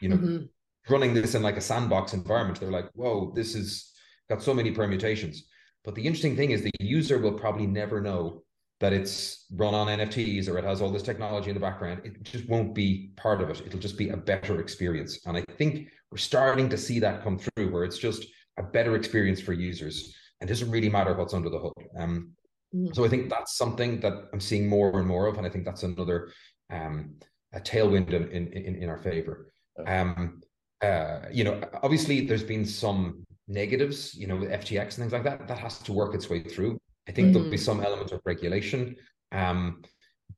you 0.00 0.10
know, 0.10 0.16
mm-hmm. 0.16 0.92
running 0.92 1.14
this 1.14 1.34
in 1.34 1.42
like 1.42 1.56
a 1.56 1.62
sandbox 1.62 2.12
environment. 2.12 2.60
They're 2.60 2.70
like, 2.70 2.90
whoa, 2.92 3.32
this 3.34 3.54
is 3.54 3.90
got 4.28 4.42
so 4.42 4.52
many 4.52 4.70
permutations. 4.70 5.44
But 5.82 5.94
the 5.94 6.06
interesting 6.06 6.36
thing 6.36 6.50
is 6.50 6.62
the 6.62 6.70
user 6.80 7.18
will 7.18 7.32
probably 7.32 7.66
never 7.66 8.00
know 8.00 8.43
that 8.84 8.92
it's 8.92 9.46
run 9.50 9.74
on 9.74 9.86
NFTs 9.86 10.48
or 10.48 10.58
it 10.58 10.64
has 10.64 10.80
all 10.80 10.90
this 10.90 11.02
technology 11.02 11.50
in 11.50 11.54
the 11.54 11.66
background. 11.68 12.02
It 12.04 12.22
just 12.22 12.48
won't 12.48 12.74
be 12.74 13.10
part 13.16 13.40
of 13.40 13.50
it. 13.50 13.62
It'll 13.66 13.80
just 13.80 13.98
be 13.98 14.10
a 14.10 14.16
better 14.16 14.60
experience. 14.60 15.20
And 15.26 15.36
I 15.36 15.44
think 15.58 15.88
we're 16.10 16.18
starting 16.18 16.68
to 16.68 16.78
see 16.78 16.98
that 17.00 17.22
come 17.22 17.38
through 17.38 17.70
where 17.72 17.84
it's 17.84 17.98
just 17.98 18.26
a 18.58 18.62
better 18.62 18.94
experience 18.96 19.40
for 19.40 19.52
users. 19.52 20.14
And 20.40 20.48
it 20.48 20.52
doesn't 20.52 20.70
really 20.70 20.90
matter 20.90 21.14
what's 21.14 21.34
under 21.34 21.50
the 21.50 21.58
hood. 21.58 21.86
Um, 21.98 22.34
Mm-hmm. 22.74 22.92
So 22.92 23.04
I 23.04 23.08
think 23.08 23.30
that's 23.30 23.56
something 23.56 24.00
that 24.00 24.28
I'm 24.32 24.40
seeing 24.40 24.68
more 24.68 24.98
and 24.98 25.06
more 25.06 25.26
of, 25.26 25.38
and 25.38 25.46
I 25.46 25.50
think 25.50 25.64
that's 25.64 25.84
another 25.84 26.32
um, 26.70 27.14
a 27.52 27.60
tailwind 27.60 28.12
in 28.12 28.48
in, 28.52 28.82
in 28.82 28.88
our 28.88 28.98
favor. 28.98 29.52
Um, 29.86 30.40
uh, 30.82 31.20
you 31.32 31.44
know, 31.44 31.60
obviously 31.82 32.26
there's 32.26 32.42
been 32.42 32.66
some 32.66 33.24
negatives, 33.46 34.14
you 34.14 34.26
know, 34.26 34.36
with 34.36 34.50
FTX 34.50 34.80
and 34.80 34.92
things 34.94 35.12
like 35.12 35.24
that. 35.24 35.46
That 35.46 35.58
has 35.58 35.78
to 35.80 35.92
work 35.92 36.14
its 36.14 36.28
way 36.28 36.42
through. 36.42 36.78
I 37.08 37.12
think 37.12 37.26
mm-hmm. 37.26 37.34
there'll 37.34 37.50
be 37.50 37.56
mm-hmm. 37.56 37.64
some 37.64 37.80
element 37.80 38.12
of 38.12 38.20
regulation. 38.24 38.96
Um, 39.32 39.82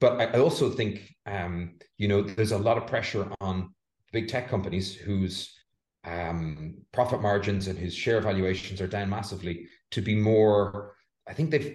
but 0.01 0.21
I, 0.21 0.25
I 0.25 0.41
also 0.41 0.71
think, 0.71 1.15
um, 1.27 1.79
you 1.97 2.09
know, 2.09 2.23
there's 2.23 2.53
a 2.53 2.59
lot 2.59 2.77
of 2.77 2.87
pressure 2.87 3.31
on 3.41 3.75
big 4.13 4.29
tech 4.29 4.49
companies 4.49 4.95
whose 4.95 5.55
um, 6.05 6.79
profit 6.93 7.21
margins 7.21 7.67
and 7.67 7.79
whose 7.79 7.95
share 7.95 8.21
valuations 8.21 8.81
are 8.81 8.87
down 8.87 9.11
massively 9.11 9.67
to 9.93 10.01
be 10.01 10.15
more. 10.15 10.95
I 11.29 11.33
think 11.33 11.51
they've 11.51 11.75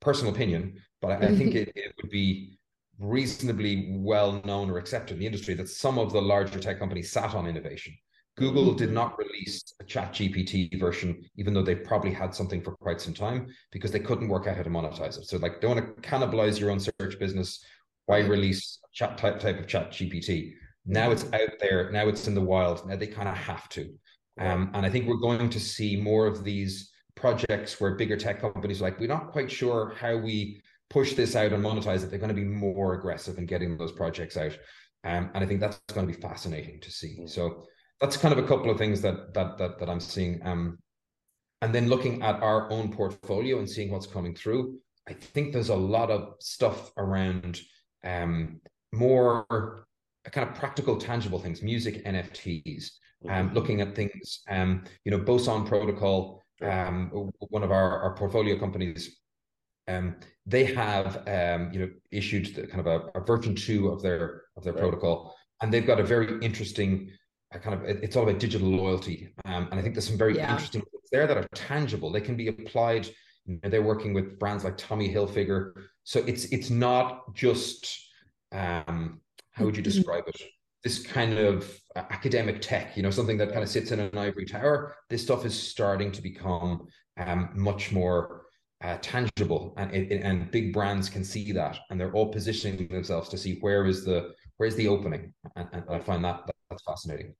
personal 0.00 0.34
opinion, 0.34 0.80
but 1.00 1.10
I, 1.10 1.28
I 1.28 1.36
think 1.36 1.54
it, 1.62 1.72
it 1.74 1.94
would 2.00 2.10
be 2.10 2.58
reasonably 2.98 3.88
well 3.90 4.40
known 4.44 4.70
or 4.70 4.78
accepted 4.78 5.14
in 5.14 5.20
the 5.20 5.26
industry 5.26 5.54
that 5.54 5.68
some 5.68 5.98
of 5.98 6.12
the 6.12 6.22
larger 6.22 6.60
tech 6.60 6.78
companies 6.78 7.10
sat 7.10 7.34
on 7.34 7.46
innovation. 7.46 7.94
Google 8.36 8.66
mm-hmm. 8.66 8.76
did 8.76 8.92
not 8.92 9.18
release 9.18 9.62
a 9.80 9.84
ChatGPT 9.84 10.78
version, 10.78 11.22
even 11.36 11.54
though 11.54 11.62
they 11.62 11.74
probably 11.74 12.12
had 12.12 12.34
something 12.34 12.62
for 12.62 12.72
quite 12.76 13.00
some 13.00 13.14
time 13.14 13.46
because 13.70 13.92
they 13.92 14.00
couldn't 14.00 14.28
work 14.28 14.46
out 14.46 14.56
how 14.56 14.62
to 14.62 14.70
monetize 14.70 15.18
it. 15.18 15.26
So 15.26 15.38
like 15.38 15.60
don't 15.60 15.76
want 15.76 16.02
to 16.02 16.08
cannibalize 16.08 16.58
your 16.58 16.70
own 16.70 16.80
search 16.80 17.18
business. 17.18 17.64
Why 18.06 18.20
release 18.20 18.80
a 18.84 18.88
chat 18.92 19.18
type 19.18 19.38
type 19.38 19.58
of 19.58 19.66
ChatGPT? 19.66 20.52
Now 20.86 21.10
it's 21.10 21.24
out 21.32 21.58
there, 21.60 21.90
now 21.90 22.08
it's 22.08 22.26
in 22.26 22.34
the 22.34 22.40
wild. 22.40 22.86
Now 22.86 22.96
they 22.96 23.06
kind 23.06 23.28
of 23.28 23.36
have 23.36 23.68
to. 23.70 23.94
Um, 24.38 24.70
and 24.74 24.84
I 24.84 24.90
think 24.90 25.06
we're 25.06 25.16
going 25.16 25.48
to 25.50 25.60
see 25.60 25.96
more 25.96 26.26
of 26.26 26.42
these 26.42 26.90
projects 27.14 27.80
where 27.80 27.94
bigger 27.94 28.16
tech 28.16 28.40
companies 28.40 28.80
like 28.80 28.98
we're 28.98 29.06
not 29.06 29.30
quite 29.30 29.50
sure 29.50 29.94
how 29.98 30.16
we 30.16 30.60
push 30.90 31.14
this 31.14 31.36
out 31.36 31.52
and 31.52 31.64
monetize 31.64 32.02
it 32.02 32.10
they're 32.10 32.18
going 32.18 32.28
to 32.28 32.34
be 32.34 32.44
more 32.44 32.94
aggressive 32.94 33.38
in 33.38 33.46
getting 33.46 33.76
those 33.76 33.92
projects 33.92 34.36
out 34.36 34.52
um, 35.04 35.30
and 35.34 35.44
i 35.44 35.46
think 35.46 35.60
that's 35.60 35.80
going 35.92 36.06
to 36.06 36.12
be 36.12 36.20
fascinating 36.20 36.80
to 36.80 36.90
see 36.90 37.16
so 37.26 37.64
that's 38.00 38.16
kind 38.16 38.36
of 38.36 38.42
a 38.42 38.46
couple 38.46 38.70
of 38.70 38.78
things 38.78 39.00
that 39.00 39.32
that 39.34 39.58
that, 39.58 39.78
that 39.78 39.88
i'm 39.88 40.00
seeing 40.00 40.40
um, 40.44 40.78
and 41.62 41.74
then 41.74 41.88
looking 41.88 42.22
at 42.22 42.42
our 42.42 42.70
own 42.70 42.92
portfolio 42.92 43.58
and 43.58 43.68
seeing 43.68 43.90
what's 43.90 44.06
coming 44.06 44.34
through 44.34 44.78
i 45.08 45.12
think 45.12 45.52
there's 45.52 45.70
a 45.70 45.76
lot 45.76 46.10
of 46.10 46.34
stuff 46.40 46.92
around 46.96 47.60
um, 48.04 48.60
more 48.92 49.86
kind 50.30 50.48
of 50.48 50.54
practical 50.54 50.96
tangible 50.96 51.38
things 51.38 51.62
music 51.62 52.04
nfts 52.04 52.90
um, 53.28 53.46
mm-hmm. 53.46 53.54
looking 53.54 53.80
at 53.80 53.94
things 53.94 54.42
um, 54.50 54.84
you 55.04 55.10
know 55.10 55.18
boson 55.18 55.64
protocol 55.64 56.42
um, 56.62 57.10
one 57.38 57.62
of 57.62 57.72
our, 57.72 58.00
our 58.00 58.14
portfolio 58.14 58.58
companies, 58.58 59.20
um, 59.88 60.16
they 60.46 60.64
have 60.64 61.22
um, 61.26 61.70
you 61.72 61.80
know 61.80 61.88
issued 62.10 62.54
the, 62.54 62.66
kind 62.66 62.80
of 62.80 62.86
a, 62.86 63.18
a, 63.18 63.24
version 63.24 63.54
two 63.54 63.88
of 63.88 64.02
their 64.02 64.42
of 64.56 64.64
their 64.64 64.72
right. 64.72 64.80
protocol, 64.80 65.34
and 65.60 65.72
they've 65.72 65.86
got 65.86 66.00
a 66.00 66.04
very 66.04 66.38
interesting 66.40 67.10
uh, 67.54 67.58
kind 67.58 67.74
of 67.74 67.84
it's 67.84 68.16
all 68.16 68.24
about 68.28 68.40
digital 68.40 68.68
loyalty, 68.68 69.32
um, 69.44 69.68
and 69.70 69.78
I 69.78 69.82
think 69.82 69.94
there's 69.94 70.08
some 70.08 70.18
very 70.18 70.36
yeah. 70.36 70.52
interesting 70.52 70.82
things 70.82 71.08
there 71.12 71.26
that 71.26 71.36
are 71.36 71.46
tangible. 71.54 72.10
They 72.10 72.20
can 72.20 72.36
be 72.36 72.48
applied. 72.48 73.08
You 73.46 73.60
know, 73.62 73.68
they're 73.68 73.82
working 73.82 74.14
with 74.14 74.38
brands 74.38 74.64
like 74.64 74.76
Tommy 74.76 75.12
Hilfiger, 75.12 75.72
so 76.02 76.20
it's 76.26 76.46
it's 76.46 76.70
not 76.70 77.34
just 77.34 78.00
um, 78.52 79.20
how 79.52 79.64
would 79.64 79.76
you 79.76 79.82
mm-hmm. 79.82 79.90
describe 79.90 80.24
it? 80.26 80.40
this 80.84 81.04
kind 81.04 81.38
of 81.38 81.80
uh, 81.96 82.02
academic 82.10 82.60
tech, 82.60 82.94
you 82.96 83.02
know, 83.02 83.10
something 83.10 83.38
that 83.38 83.48
kind 83.48 83.62
of 83.62 83.68
sits 83.70 83.90
in 83.90 83.98
an 83.98 84.16
ivory 84.16 84.44
tower. 84.44 84.94
This 85.08 85.22
stuff 85.22 85.46
is 85.46 85.60
starting 85.60 86.12
to 86.12 86.22
become 86.22 86.86
um, 87.16 87.48
much 87.54 87.90
more 87.90 88.42
uh, 88.82 88.98
tangible, 89.00 89.72
and 89.78 89.90
and 89.92 90.50
big 90.50 90.74
brands 90.74 91.08
can 91.08 91.24
see 91.24 91.52
that, 91.52 91.78
and 91.88 91.98
they're 91.98 92.12
all 92.12 92.30
positioning 92.30 92.86
themselves 92.88 93.30
to 93.30 93.38
see 93.38 93.58
where 93.60 93.86
is 93.86 94.04
the 94.04 94.32
where's 94.58 94.76
the 94.76 94.88
opening, 94.88 95.32
and, 95.56 95.68
and 95.72 95.84
I 95.88 95.98
find 95.98 96.22
that 96.24 96.42
that's 96.68 96.82
fascinating. 96.82 97.34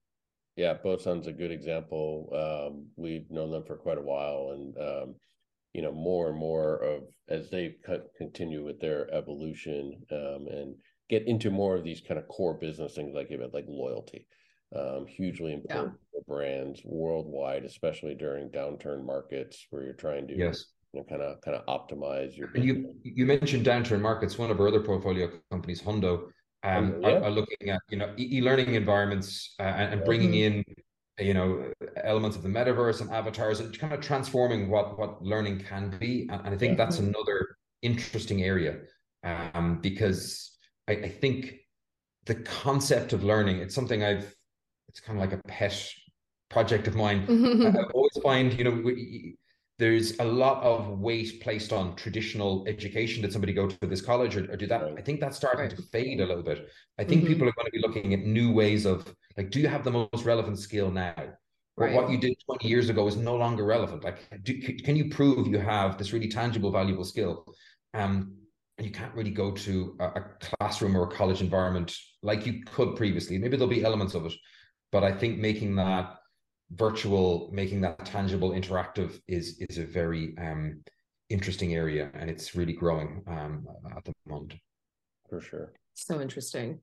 Yeah, 0.56 0.74
Boson's 0.74 1.26
a 1.26 1.32
good 1.32 1.50
example. 1.50 2.30
Um, 2.32 2.86
we've 2.96 3.30
known 3.30 3.50
them 3.50 3.64
for 3.64 3.76
quite 3.76 3.98
a 3.98 4.02
while, 4.02 4.50
and 4.52 4.76
um, 4.78 5.14
you 5.72 5.82
know, 5.82 5.92
more 5.92 6.28
and 6.28 6.38
more 6.38 6.76
of 6.76 7.02
as 7.28 7.50
they 7.50 7.76
continue 8.16 8.64
with 8.64 8.80
their 8.80 9.12
evolution 9.12 10.00
um, 10.12 10.46
and 10.48 10.76
get 11.08 11.26
into 11.26 11.50
more 11.50 11.74
of 11.74 11.84
these 11.84 12.00
kind 12.00 12.18
of 12.18 12.28
core 12.28 12.54
business 12.54 12.94
things 12.94 13.14
like 13.14 13.30
about 13.30 13.54
like 13.54 13.66
loyalty 13.68 14.26
um, 14.76 15.06
hugely 15.06 15.52
important 15.52 15.94
yeah. 15.94 16.20
for 16.26 16.34
brands 16.34 16.80
worldwide 16.84 17.64
especially 17.64 18.14
during 18.14 18.48
downturn 18.48 19.04
markets 19.04 19.66
where 19.70 19.82
you're 19.82 19.92
trying 19.92 20.26
to 20.26 20.36
yes 20.36 20.66
you 20.92 21.00
know, 21.00 21.06
kind 21.08 21.22
of 21.22 21.40
kind 21.40 21.56
of 21.56 21.66
optimize 21.66 22.36
your 22.36 22.48
and 22.54 22.64
you 22.64 22.94
you 23.02 23.26
mentioned 23.26 23.64
downturn 23.66 24.00
markets 24.00 24.38
one 24.38 24.50
of 24.50 24.60
our 24.60 24.68
other 24.68 24.80
portfolio 24.80 25.30
companies 25.50 25.82
Hundo 25.82 26.28
um, 26.64 26.96
yeah. 27.00 27.08
are, 27.08 27.24
are, 27.24 27.30
looking 27.30 27.68
at 27.68 27.80
you 27.90 27.98
know 27.98 28.12
e-learning 28.16 28.74
environments 28.74 29.54
uh, 29.60 29.62
and, 29.62 29.94
and, 29.94 30.04
bringing 30.04 30.32
mm-hmm. 30.32 30.60
in 31.18 31.26
you 31.26 31.34
know 31.34 31.70
elements 32.02 32.36
of 32.36 32.42
the 32.42 32.48
metaverse 32.48 33.00
and 33.00 33.10
avatars 33.10 33.60
and 33.60 33.78
kind 33.78 33.92
of 33.92 34.00
transforming 34.00 34.68
what 34.68 34.98
what 34.98 35.22
learning 35.22 35.60
can 35.60 35.94
be 36.00 36.28
and, 36.30 36.40
and 36.44 36.54
i 36.54 36.58
think 36.58 36.76
that's 36.76 36.98
another 36.98 37.56
interesting 37.82 38.42
area 38.42 38.78
um, 39.24 39.78
because 39.80 40.54
I, 40.88 40.92
I 40.92 41.08
think 41.08 41.54
the 42.26 42.36
concept 42.36 43.12
of 43.12 43.24
learning, 43.24 43.58
it's 43.58 43.74
something 43.74 44.04
I've, 44.04 44.34
it's 44.88 45.00
kind 45.00 45.18
of 45.18 45.24
like 45.24 45.38
a 45.38 45.42
pet 45.48 45.90
project 46.50 46.86
of 46.86 46.94
mine. 46.94 47.24
I, 47.28 47.78
I 47.78 47.82
always 47.94 48.18
find, 48.22 48.52
you 48.54 48.64
know, 48.64 48.70
we, 48.70 49.36
there's 49.78 50.18
a 50.20 50.24
lot 50.24 50.62
of 50.62 51.00
weight 51.00 51.40
placed 51.40 51.72
on 51.72 51.96
traditional 51.96 52.64
education. 52.68 53.22
Did 53.22 53.32
somebody 53.32 53.52
go 53.52 53.66
to 53.66 53.86
this 53.86 54.00
college 54.00 54.36
or, 54.36 54.50
or 54.52 54.56
do 54.56 54.66
that? 54.68 54.82
Right. 54.82 54.94
I 54.96 55.02
think 55.02 55.20
that's 55.20 55.36
starting 55.36 55.62
right. 55.62 55.76
to 55.76 55.82
fade 55.82 56.20
a 56.20 56.26
little 56.26 56.44
bit. 56.44 56.68
I 56.98 57.04
think 57.04 57.22
mm-hmm. 57.22 57.32
people 57.32 57.48
are 57.48 57.52
going 57.52 57.66
to 57.66 57.72
be 57.72 57.80
looking 57.80 58.14
at 58.14 58.20
new 58.20 58.52
ways 58.52 58.86
of 58.86 59.12
like, 59.36 59.50
do 59.50 59.60
you 59.60 59.66
have 59.66 59.82
the 59.82 59.90
most 59.90 60.24
relevant 60.24 60.58
skill 60.58 60.90
now? 60.90 61.14
Right. 61.76 61.92
What 61.92 62.08
you 62.08 62.18
did 62.18 62.36
20 62.46 62.68
years 62.68 62.88
ago 62.88 63.08
is 63.08 63.16
no 63.16 63.34
longer 63.34 63.64
relevant. 63.64 64.04
Like, 64.04 64.18
do, 64.44 64.60
can 64.60 64.94
you 64.94 65.10
prove 65.10 65.48
you 65.48 65.58
have 65.58 65.98
this 65.98 66.12
really 66.12 66.28
tangible, 66.28 66.70
valuable 66.70 67.04
skill? 67.04 67.44
Um, 67.94 68.36
and 68.78 68.86
you 68.86 68.92
can't 68.92 69.14
really 69.14 69.30
go 69.30 69.50
to 69.50 69.96
a, 69.98 70.04
a 70.04 70.24
classroom 70.40 70.96
or 70.96 71.04
a 71.04 71.10
college 71.10 71.40
environment 71.40 71.96
like 72.22 72.46
you 72.46 72.62
could 72.64 72.94
previously. 72.94 73.38
Maybe 73.38 73.56
there'll 73.56 73.68
be 73.68 73.84
elements 73.84 74.14
of 74.14 74.26
it, 74.26 74.32
but 74.92 75.02
I 75.02 75.12
think 75.12 75.38
making 75.38 75.74
that 75.76 76.16
virtual, 76.70 77.50
making 77.52 77.80
that 77.82 78.04
tangible, 78.04 78.50
interactive 78.50 79.20
is 79.28 79.58
is 79.68 79.78
a 79.78 79.84
very 79.84 80.34
um, 80.38 80.80
interesting 81.30 81.74
area, 81.74 82.10
and 82.14 82.30
it's 82.30 82.54
really 82.54 82.72
growing 82.72 83.22
um, 83.26 83.66
at 83.96 84.04
the 84.04 84.12
moment. 84.26 84.54
For 85.28 85.40
sure. 85.40 85.72
So 85.94 86.20
interesting. 86.20 86.80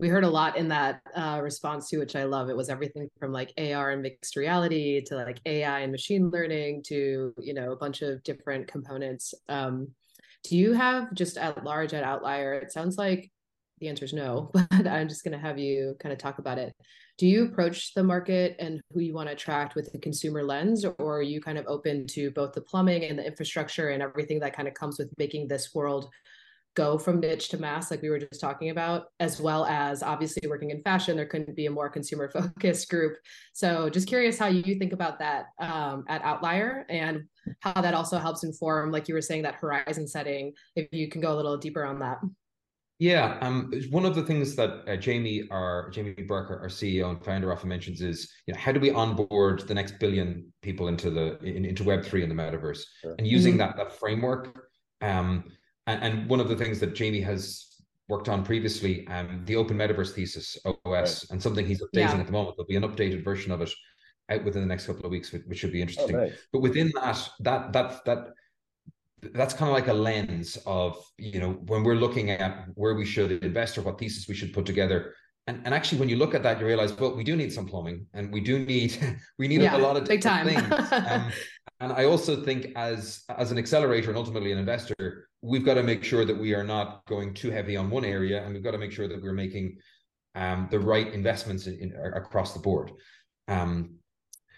We 0.00 0.08
heard 0.08 0.24
a 0.24 0.30
lot 0.30 0.56
in 0.56 0.68
that 0.68 1.00
uh, 1.16 1.40
response 1.42 1.88
to 1.88 1.98
which 1.98 2.14
I 2.14 2.22
love. 2.22 2.48
It 2.48 2.56
was 2.56 2.68
everything 2.68 3.08
from 3.18 3.32
like 3.32 3.52
AR 3.58 3.90
and 3.90 4.02
mixed 4.02 4.36
reality 4.36 5.00
to 5.06 5.16
like 5.16 5.40
AI 5.44 5.80
and 5.80 5.90
machine 5.90 6.30
learning 6.30 6.84
to 6.84 7.34
you 7.38 7.54
know 7.54 7.72
a 7.72 7.76
bunch 7.76 8.02
of 8.02 8.22
different 8.22 8.68
components. 8.68 9.34
Um, 9.48 9.88
do 10.44 10.56
you 10.56 10.72
have 10.72 11.12
just 11.14 11.36
at 11.36 11.64
large 11.64 11.94
at 11.94 12.04
Outlier? 12.04 12.54
It 12.54 12.72
sounds 12.72 12.96
like 12.96 13.30
the 13.80 13.88
answer 13.88 14.04
is 14.04 14.12
no, 14.12 14.50
but 14.70 14.86
I'm 14.86 15.08
just 15.08 15.24
going 15.24 15.32
to 15.32 15.38
have 15.38 15.58
you 15.58 15.96
kind 16.00 16.12
of 16.12 16.18
talk 16.18 16.38
about 16.38 16.58
it. 16.58 16.74
Do 17.18 17.26
you 17.26 17.46
approach 17.46 17.94
the 17.94 18.04
market 18.04 18.54
and 18.60 18.80
who 18.92 19.00
you 19.00 19.12
want 19.12 19.28
to 19.28 19.32
attract 19.32 19.74
with 19.74 19.90
the 19.92 19.98
consumer 19.98 20.44
lens, 20.44 20.84
or 20.84 21.18
are 21.18 21.22
you 21.22 21.40
kind 21.40 21.58
of 21.58 21.66
open 21.66 22.06
to 22.08 22.30
both 22.30 22.52
the 22.52 22.60
plumbing 22.60 23.04
and 23.04 23.18
the 23.18 23.26
infrastructure 23.26 23.88
and 23.90 24.02
everything 24.02 24.38
that 24.40 24.54
kind 24.54 24.68
of 24.68 24.74
comes 24.74 24.98
with 24.98 25.10
making 25.18 25.48
this 25.48 25.74
world 25.74 26.08
go 26.78 26.96
from 26.96 27.18
niche 27.18 27.48
to 27.48 27.58
mass, 27.58 27.90
like 27.90 28.02
we 28.02 28.08
were 28.08 28.20
just 28.20 28.40
talking 28.40 28.70
about, 28.70 29.06
as 29.18 29.40
well 29.40 29.64
as 29.66 30.00
obviously 30.00 30.48
working 30.48 30.70
in 30.70 30.80
fashion, 30.82 31.16
there 31.16 31.26
couldn't 31.26 31.56
be 31.56 31.66
a 31.66 31.70
more 31.70 31.88
consumer 31.88 32.30
focused 32.32 32.88
group. 32.88 33.16
So 33.52 33.90
just 33.90 34.06
curious 34.06 34.38
how 34.38 34.46
you 34.46 34.78
think 34.78 34.92
about 34.92 35.18
that 35.18 35.46
um, 35.58 36.04
at 36.06 36.22
Outlier 36.22 36.86
and 36.88 37.24
how 37.60 37.80
that 37.80 37.94
also 37.94 38.16
helps 38.16 38.44
inform, 38.44 38.92
like 38.92 39.08
you 39.08 39.14
were 39.14 39.20
saying, 39.20 39.42
that 39.42 39.56
horizon 39.56 40.06
setting, 40.06 40.52
if 40.76 40.86
you 40.92 41.08
can 41.08 41.20
go 41.20 41.34
a 41.34 41.36
little 41.36 41.56
deeper 41.56 41.84
on 41.84 41.98
that. 41.98 42.18
Yeah, 43.00 43.38
um, 43.42 43.72
one 43.90 44.04
of 44.04 44.16
the 44.16 44.24
things 44.24 44.56
that 44.56 44.82
uh, 44.88 44.96
Jamie, 44.96 45.44
our 45.52 45.88
Jamie 45.90 46.14
Burke, 46.14 46.50
our 46.50 46.66
CEO 46.66 47.08
and 47.10 47.24
founder, 47.24 47.52
often 47.52 47.68
mentions 47.68 48.00
is, 48.00 48.28
you 48.46 48.52
know, 48.52 48.58
how 48.58 48.72
do 48.72 48.80
we 48.80 48.90
onboard 48.90 49.60
the 49.68 49.74
next 49.74 50.00
billion 50.00 50.52
people 50.62 50.88
into 50.88 51.08
the 51.08 51.38
in, 51.44 51.64
into 51.64 51.84
Web 51.84 52.04
three 52.04 52.24
in 52.24 52.28
the 52.28 52.34
metaverse, 52.34 52.82
sure. 53.00 53.14
and 53.18 53.26
using 53.26 53.52
mm-hmm. 53.52 53.60
that 53.60 53.76
that 53.76 53.92
framework. 53.92 54.68
Um, 55.00 55.44
and, 55.86 56.02
and, 56.02 56.28
one 56.28 56.40
of 56.40 56.48
the 56.48 56.56
things 56.56 56.80
that 56.80 56.94
Jamie 56.96 57.20
has 57.20 57.68
worked 58.08 58.28
on 58.28 58.44
previously, 58.44 59.06
um, 59.06 59.42
the 59.44 59.54
Open 59.54 59.78
Metaverse 59.78 60.12
thesis 60.12 60.56
OS, 60.64 60.74
right. 60.84 61.24
and 61.30 61.40
something 61.40 61.64
he's 61.64 61.80
updating 61.80 61.94
yeah. 61.94 62.14
at 62.14 62.26
the 62.26 62.32
moment. 62.32 62.56
There'll 62.56 62.66
be 62.66 62.74
an 62.76 62.82
updated 62.82 63.22
version 63.22 63.52
of 63.52 63.62
it 63.62 63.72
out 64.28 64.44
within 64.44 64.60
the 64.60 64.66
next 64.68 64.86
couple 64.86 65.04
of 65.04 65.10
weeks, 65.10 65.32
which 65.32 65.58
should 65.58 65.72
be 65.72 65.80
interesting. 65.80 66.16
Oh, 66.16 66.24
nice. 66.24 66.32
But 66.52 66.62
within 66.62 66.90
that, 66.96 67.28
that 67.40 67.72
that 67.72 68.04
that 68.04 68.28
that's 69.34 69.54
kind 69.54 69.68
of 69.70 69.74
like 69.74 69.88
a 69.88 69.92
lens 69.92 70.58
of 70.66 70.96
you 71.18 71.40
know 71.40 71.52
when 71.66 71.82
we're 71.84 71.96
looking 71.96 72.30
at 72.30 72.66
where 72.74 72.94
we 72.94 73.04
should 73.04 73.42
invest 73.44 73.78
or 73.78 73.82
what 73.82 73.98
thesis 73.98 74.28
we 74.28 74.34
should 74.34 74.52
put 74.52 74.66
together. 74.66 75.14
And, 75.46 75.62
and 75.64 75.72
actually 75.72 75.98
when 75.98 76.10
you 76.10 76.16
look 76.16 76.34
at 76.34 76.42
that 76.42 76.60
you 76.60 76.66
realize 76.66 76.92
well 76.92 77.16
we 77.16 77.24
do 77.24 77.34
need 77.34 77.50
some 77.52 77.64
plumbing 77.64 78.06
and 78.12 78.30
we 78.30 78.40
do 78.40 78.58
need 78.58 78.98
we 79.38 79.48
need 79.48 79.62
yeah, 79.62 79.76
a 79.76 79.78
lot 79.78 79.96
of 79.96 80.04
big 80.04 80.20
time. 80.20 80.46
things. 80.46 80.62
Um, 80.92 81.32
and 81.80 81.92
i 81.92 82.04
also 82.04 82.42
think 82.42 82.72
as 82.74 83.22
as 83.28 83.52
an 83.52 83.58
accelerator 83.58 84.08
and 84.08 84.18
ultimately 84.18 84.50
an 84.50 84.58
investor 84.58 85.28
we've 85.42 85.64
got 85.64 85.74
to 85.74 85.82
make 85.82 86.02
sure 86.02 86.24
that 86.24 86.36
we 86.36 86.54
are 86.54 86.64
not 86.64 87.04
going 87.06 87.32
too 87.32 87.50
heavy 87.50 87.76
on 87.76 87.88
one 87.88 88.04
area 88.04 88.42
and 88.42 88.52
we've 88.52 88.64
got 88.64 88.72
to 88.72 88.78
make 88.78 88.92
sure 88.92 89.08
that 89.08 89.22
we're 89.22 89.32
making 89.32 89.78
um, 90.34 90.68
the 90.70 90.78
right 90.78 91.12
investments 91.12 91.66
in, 91.66 91.74
in, 91.80 91.94
across 92.14 92.54
the 92.54 92.60
board. 92.60 92.92
Um, 93.48 93.96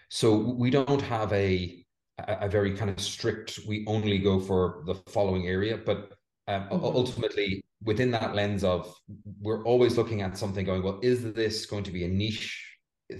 so 0.09 0.35
we 0.35 0.69
don't 0.69 1.01
have 1.01 1.31
a 1.33 1.85
a, 2.27 2.45
a 2.45 2.49
very 2.49 2.75
kind 2.75 2.89
of 2.89 2.99
strict, 2.99 3.59
we 3.67 3.85
only 3.87 4.17
go 4.17 4.39
for 4.39 4.83
the 4.85 4.95
following 5.11 5.47
area. 5.47 5.77
But 5.77 6.13
um, 6.47 6.63
mm-hmm. 6.63 6.83
ultimately, 6.83 7.63
within 7.83 8.11
that 8.11 8.35
lens 8.35 8.63
of 8.63 8.93
we're 9.39 9.63
always 9.63 9.97
looking 9.97 10.21
at 10.21 10.37
something 10.37 10.65
going, 10.65 10.83
well, 10.83 10.99
is 11.01 11.33
this 11.33 11.65
going 11.65 11.83
to 11.83 11.91
be 11.91 12.05
a 12.05 12.07
niche 12.07 12.67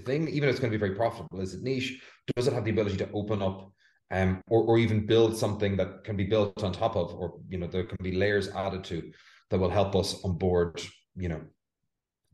thing? 0.04 0.28
Even 0.28 0.48
if 0.48 0.52
it's 0.52 0.60
going 0.60 0.72
to 0.72 0.78
be 0.78 0.84
very 0.84 0.96
profitable, 0.96 1.40
is 1.40 1.54
it 1.54 1.62
niche? 1.62 2.00
Does 2.36 2.46
it 2.46 2.52
have 2.52 2.64
the 2.64 2.70
ability 2.70 2.96
to 2.98 3.10
open 3.12 3.42
up 3.42 3.72
um, 4.10 4.42
or, 4.48 4.62
or 4.64 4.78
even 4.78 5.06
build 5.06 5.36
something 5.36 5.76
that 5.76 6.04
can 6.04 6.16
be 6.16 6.24
built 6.24 6.62
on 6.62 6.72
top 6.72 6.96
of, 6.96 7.14
or 7.14 7.40
you 7.48 7.58
know, 7.58 7.66
there 7.66 7.84
can 7.84 7.98
be 8.02 8.12
layers 8.12 8.48
added 8.50 8.84
to 8.84 9.10
that 9.50 9.58
will 9.58 9.70
help 9.70 9.96
us 9.96 10.22
on 10.24 10.36
board, 10.38 10.80
you 11.16 11.28
know, 11.28 11.40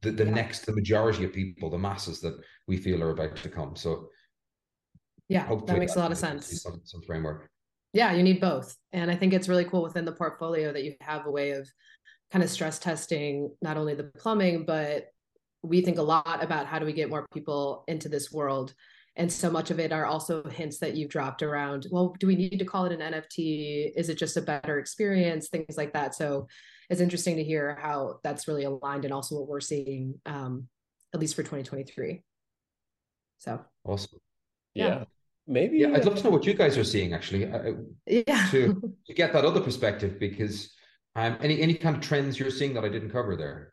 the, 0.03 0.11
the 0.11 0.25
yeah. 0.25 0.31
next, 0.31 0.67
the 0.67 0.75
majority 0.75 1.25
of 1.25 1.33
people, 1.33 1.71
the 1.71 1.79
masses 1.79 2.21
that 2.21 2.39
we 2.67 2.77
feel 2.77 3.03
are 3.03 3.11
about 3.11 3.37
to 3.37 3.49
come. 3.49 3.75
So 3.75 4.09
yeah, 5.29 5.45
Hopefully 5.45 5.73
that 5.73 5.79
makes 5.79 5.97
a 5.97 5.99
lot 5.99 6.11
of 6.11 6.19
sense. 6.19 6.63
Some, 6.63 6.81
some 6.85 7.03
framework. 7.03 7.51
Yeah, 7.93 8.13
you 8.13 8.23
need 8.23 8.41
both. 8.41 8.75
And 8.93 9.11
I 9.11 9.17
think 9.17 9.33
it's 9.33 9.49
really 9.49 9.65
cool 9.65 9.83
within 9.83 10.05
the 10.05 10.13
portfolio 10.13 10.73
that 10.73 10.85
you 10.85 10.95
have 11.01 11.27
a 11.27 11.31
way 11.31 11.51
of 11.53 11.69
kind 12.31 12.43
of 12.43 12.51
stress 12.51 12.79
testing 12.79 13.51
not 13.63 13.77
only 13.77 13.95
the 13.95 14.05
plumbing, 14.05 14.65
but 14.65 15.07
we 15.63 15.81
think 15.81 15.99
a 15.99 16.03
lot 16.03 16.43
about 16.43 16.67
how 16.67 16.79
do 16.79 16.87
we 16.87 16.93
get 16.93 17.11
more 17.11 17.27
people 17.33 17.85
into 17.89 18.09
this 18.09 18.31
world. 18.33 18.75
And 19.17 19.33
so 19.33 19.51
much 19.51 19.71
of 19.71 19.81
it 19.81 19.93
are 19.93 20.07
also 20.07 20.49
hints 20.49 20.79
that 20.79 20.95
you've 20.95 21.11
dropped 21.11 21.43
around, 21.43 21.87
well, 21.91 22.15
do 22.21 22.27
we 22.27 22.37
need 22.37 22.59
to 22.59 22.65
call 22.65 22.85
it 22.85 22.93
an 22.93 23.13
NFT? 23.13 23.93
Is 23.97 24.09
it 24.09 24.17
just 24.17 24.37
a 24.37 24.43
better 24.43 24.79
experience? 24.79 25.49
Things 25.49 25.77
like 25.77 25.93
that. 25.95 26.15
So 26.15 26.47
it's 26.89 27.01
interesting 27.01 27.37
to 27.37 27.45
hear 27.45 27.79
how 27.83 28.21
that's 28.23 28.47
really 28.47 28.65
aligned 28.65 29.05
and 29.05 29.13
also 29.13 29.35
what 29.35 29.49
we're 29.49 29.61
seeing, 29.61 30.21
um, 30.25 30.69
at 31.13 31.21
least 31.21 31.35
for 31.35 31.43
2023. 31.43 32.23
So 33.39 33.61
awesome. 33.85 34.21
yeah. 34.75 34.87
yeah 34.87 35.05
maybe 35.49 35.79
yeah 35.79 35.93
i'd 35.95 36.05
love 36.05 36.17
to 36.17 36.25
know 36.25 36.31
what 36.31 36.45
you 36.47 36.55
guys 36.55 36.77
are 36.77 36.85
seeing 36.85 37.13
actually. 37.13 37.51
Uh, 37.51 37.73
yeah. 38.07 38.47
to, 38.51 38.95
to 39.07 39.15
get 39.15 39.33
that 39.33 39.45
other 39.45 39.61
perspective 39.61 40.19
because 40.21 40.73
um 41.17 41.37
any 41.41 41.61
any 41.61 41.75
kind 41.75 41.97
of 41.97 42.03
trends 42.03 42.39
you're 42.39 42.51
seeing 42.51 42.75
that 42.75 42.85
i 42.85 42.89
didn't 42.89 43.11
cover 43.11 43.35
there? 43.37 43.73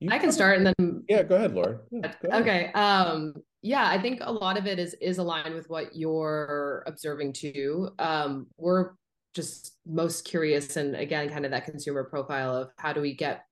You 0.00 0.10
i 0.10 0.18
can 0.18 0.32
start 0.32 0.56
and 0.56 0.66
then 0.66 1.04
yeah 1.08 1.22
go 1.22 1.36
ahead 1.36 1.54
laura. 1.54 1.80
Yeah, 1.90 2.12
go 2.22 2.28
ahead. 2.28 2.42
okay 2.42 2.72
um 2.72 3.34
yeah 3.62 3.88
i 3.88 4.00
think 4.00 4.20
a 4.22 4.32
lot 4.32 4.56
of 4.56 4.66
it 4.66 4.78
is 4.78 4.94
is 5.00 5.18
aligned 5.18 5.54
with 5.54 5.68
what 5.68 5.94
you're 5.94 6.82
observing 6.86 7.34
too. 7.34 7.90
Um 7.98 8.46
we're 8.56 8.92
just 9.34 9.76
most 9.86 10.24
curious 10.24 10.76
and 10.76 10.96
again 10.96 11.28
kind 11.28 11.44
of 11.44 11.50
that 11.50 11.64
consumer 11.64 12.04
profile 12.04 12.56
of 12.56 12.70
how 12.78 12.92
do 12.92 13.00
we 13.00 13.14
get 13.14 13.44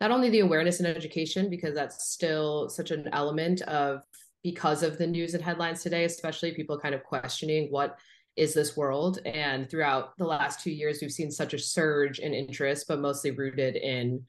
not 0.00 0.10
only 0.10 0.30
the 0.30 0.40
awareness 0.40 0.80
and 0.80 0.86
education 0.86 1.50
because 1.50 1.74
that's 1.74 2.10
still 2.10 2.68
such 2.68 2.90
an 2.90 3.08
element 3.12 3.62
of 3.62 4.02
because 4.44 4.82
of 4.84 4.98
the 4.98 5.06
news 5.06 5.34
and 5.34 5.42
headlines 5.42 5.82
today, 5.82 6.04
especially 6.04 6.52
people 6.52 6.78
kind 6.78 6.94
of 6.94 7.02
questioning 7.02 7.66
what 7.70 7.98
is 8.36 8.52
this 8.52 8.76
world. 8.76 9.18
And 9.24 9.68
throughout 9.68 10.16
the 10.18 10.26
last 10.26 10.60
two 10.60 10.70
years, 10.70 10.98
we've 11.00 11.10
seen 11.10 11.30
such 11.30 11.54
a 11.54 11.58
surge 11.58 12.18
in 12.18 12.34
interest, 12.34 12.86
but 12.86 13.00
mostly 13.00 13.30
rooted 13.30 13.76
in, 13.76 14.22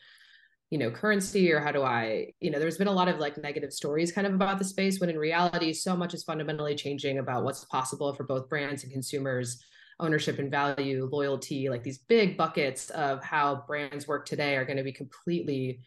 you 0.70 0.78
know, 0.78 0.90
currency 0.90 1.52
or 1.52 1.60
how 1.60 1.72
do 1.72 1.84
I, 1.84 2.32
you 2.40 2.50
know, 2.50 2.60
there's 2.60 2.78
been 2.78 2.88
a 2.88 2.94
lot 2.94 3.10
of 3.10 3.20
like 3.20 3.38
negative 3.38 3.74
stories 3.74 4.12
kind 4.12 4.26
of 4.26 4.34
about 4.34 4.58
the 4.58 4.66
space 4.66 5.00
when 5.00 5.10
in 5.10 5.18
reality, 5.18 5.74
so 5.74 5.98
much 5.98 6.14
is 6.14 6.24
fundamentally 6.24 6.76
changing 6.76 7.20
about 7.20 7.44
what's 7.44 7.66
possible 7.66 8.14
for 8.14 8.24
both 8.24 8.48
brands 8.48 8.84
and 8.84 8.94
consumers 8.94 9.62
ownership 10.00 10.40
and 10.40 10.52
value, 10.52 11.10
loyalty, 11.12 11.70
like 11.70 11.84
these 11.84 11.98
big 11.98 12.38
buckets 12.38 12.90
of 12.92 13.24
how 13.24 13.64
brands 13.68 14.08
work 14.08 14.26
today 14.26 14.56
are 14.56 14.66
going 14.66 14.78
to 14.78 14.84
be 14.84 14.92
completely 14.92 15.80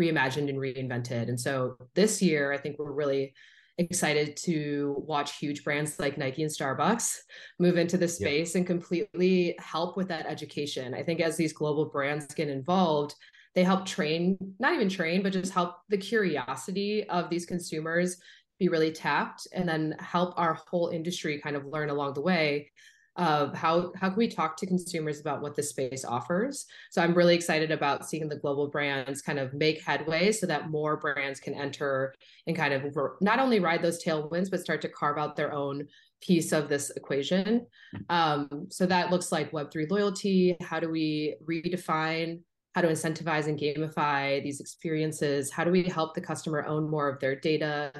reimagined 0.00 0.48
and 0.48 0.58
reinvented. 0.58 1.28
And 1.28 1.40
so 1.40 1.76
this 1.94 2.20
year, 2.20 2.52
I 2.52 2.58
think 2.58 2.78
we're 2.78 2.92
really 2.92 3.34
excited 3.78 4.36
to 4.36 4.94
watch 4.98 5.36
huge 5.38 5.64
brands 5.64 5.98
like 5.98 6.16
Nike 6.16 6.42
and 6.42 6.52
Starbucks 6.52 7.16
move 7.58 7.76
into 7.76 7.98
the 7.98 8.08
space 8.08 8.54
yeah. 8.54 8.58
and 8.58 8.66
completely 8.66 9.56
help 9.58 9.96
with 9.96 10.08
that 10.08 10.26
education. 10.26 10.94
I 10.94 11.02
think 11.02 11.20
as 11.20 11.36
these 11.36 11.52
global 11.52 11.86
brands 11.86 12.26
get 12.34 12.48
involved, 12.48 13.14
they 13.54 13.64
help 13.64 13.86
train, 13.86 14.36
not 14.58 14.74
even 14.74 14.88
train, 14.88 15.22
but 15.22 15.32
just 15.32 15.52
help 15.52 15.76
the 15.88 15.96
curiosity 15.96 17.08
of 17.08 17.30
these 17.30 17.46
consumers 17.46 18.16
be 18.58 18.68
really 18.68 18.92
tapped 18.92 19.46
and 19.52 19.68
then 19.68 19.96
help 19.98 20.34
our 20.36 20.54
whole 20.70 20.88
industry 20.88 21.40
kind 21.40 21.56
of 21.56 21.66
learn 21.66 21.90
along 21.90 22.14
the 22.14 22.20
way 22.20 22.70
of 23.16 23.54
how 23.54 23.92
how 23.94 24.08
can 24.08 24.18
we 24.18 24.28
talk 24.28 24.56
to 24.56 24.66
consumers 24.66 25.20
about 25.20 25.40
what 25.40 25.54
the 25.54 25.62
space 25.62 26.04
offers? 26.04 26.66
So 26.90 27.00
i'm 27.00 27.14
really 27.14 27.34
excited 27.34 27.70
about 27.70 28.08
seeing 28.08 28.28
the 28.28 28.36
global 28.36 28.68
brands 28.68 29.22
kind 29.22 29.38
of 29.38 29.54
make 29.54 29.82
headway 29.82 30.32
so 30.32 30.46
that 30.46 30.70
more 30.70 30.96
brands 30.96 31.38
can 31.38 31.54
enter 31.54 32.14
and 32.46 32.56
kind 32.56 32.74
of 32.74 32.84
not 33.20 33.38
only 33.38 33.60
ride 33.60 33.82
those 33.82 34.02
tailwinds 34.02 34.50
but 34.50 34.60
start 34.60 34.80
to 34.82 34.88
carve 34.88 35.18
out 35.18 35.36
their 35.36 35.52
own 35.52 35.86
piece 36.24 36.52
of 36.52 36.68
this 36.68 36.90
equation. 36.90 37.66
Um, 38.08 38.66
so 38.70 38.86
that 38.86 39.10
looks 39.10 39.30
like 39.30 39.52
web3 39.52 39.90
loyalty. 39.90 40.56
How 40.60 40.80
do 40.80 40.90
we 40.90 41.36
redefine 41.46 42.40
how 42.74 42.80
to 42.80 42.88
incentivize 42.88 43.46
and 43.46 43.58
gamify 43.58 44.42
these 44.42 44.60
experiences? 44.60 45.52
How 45.52 45.64
do 45.64 45.70
we 45.70 45.84
help 45.84 46.14
the 46.14 46.20
customer 46.20 46.64
own 46.64 46.90
more 46.90 47.08
of 47.08 47.20
their 47.20 47.36
data? 47.36 47.92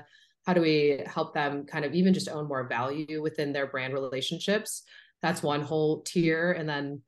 How 0.47 0.53
do 0.53 0.61
we 0.61 1.03
help 1.07 1.33
them 1.35 1.65
kind 1.65 1.85
of 1.85 1.95
even 1.95 2.13
just 2.13 2.29
own 2.29 2.49
more 2.49 2.67
value 2.67 3.23
within 3.23 3.53
their 3.53 3.67
brand 3.67 3.95
relationships 3.95 4.83
that's 5.25 5.43
one 5.43 5.63
whole 5.63 6.03
tier 6.03 6.53
and 6.53 6.69
then 6.69 7.01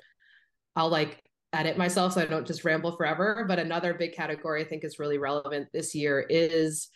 i'll 0.74 0.88
like 0.88 1.22
edit 1.52 1.76
myself 1.76 2.14
so 2.14 2.22
i 2.22 2.24
don't 2.24 2.46
just 2.46 2.64
ramble 2.64 2.96
forever 2.96 3.44
but 3.46 3.58
another 3.58 3.92
big 3.92 4.14
category 4.14 4.62
i 4.62 4.64
think 4.64 4.84
is 4.84 4.98
really 4.98 5.18
relevant 5.18 5.68
this 5.74 5.94
year 5.94 6.24
is 6.30 6.88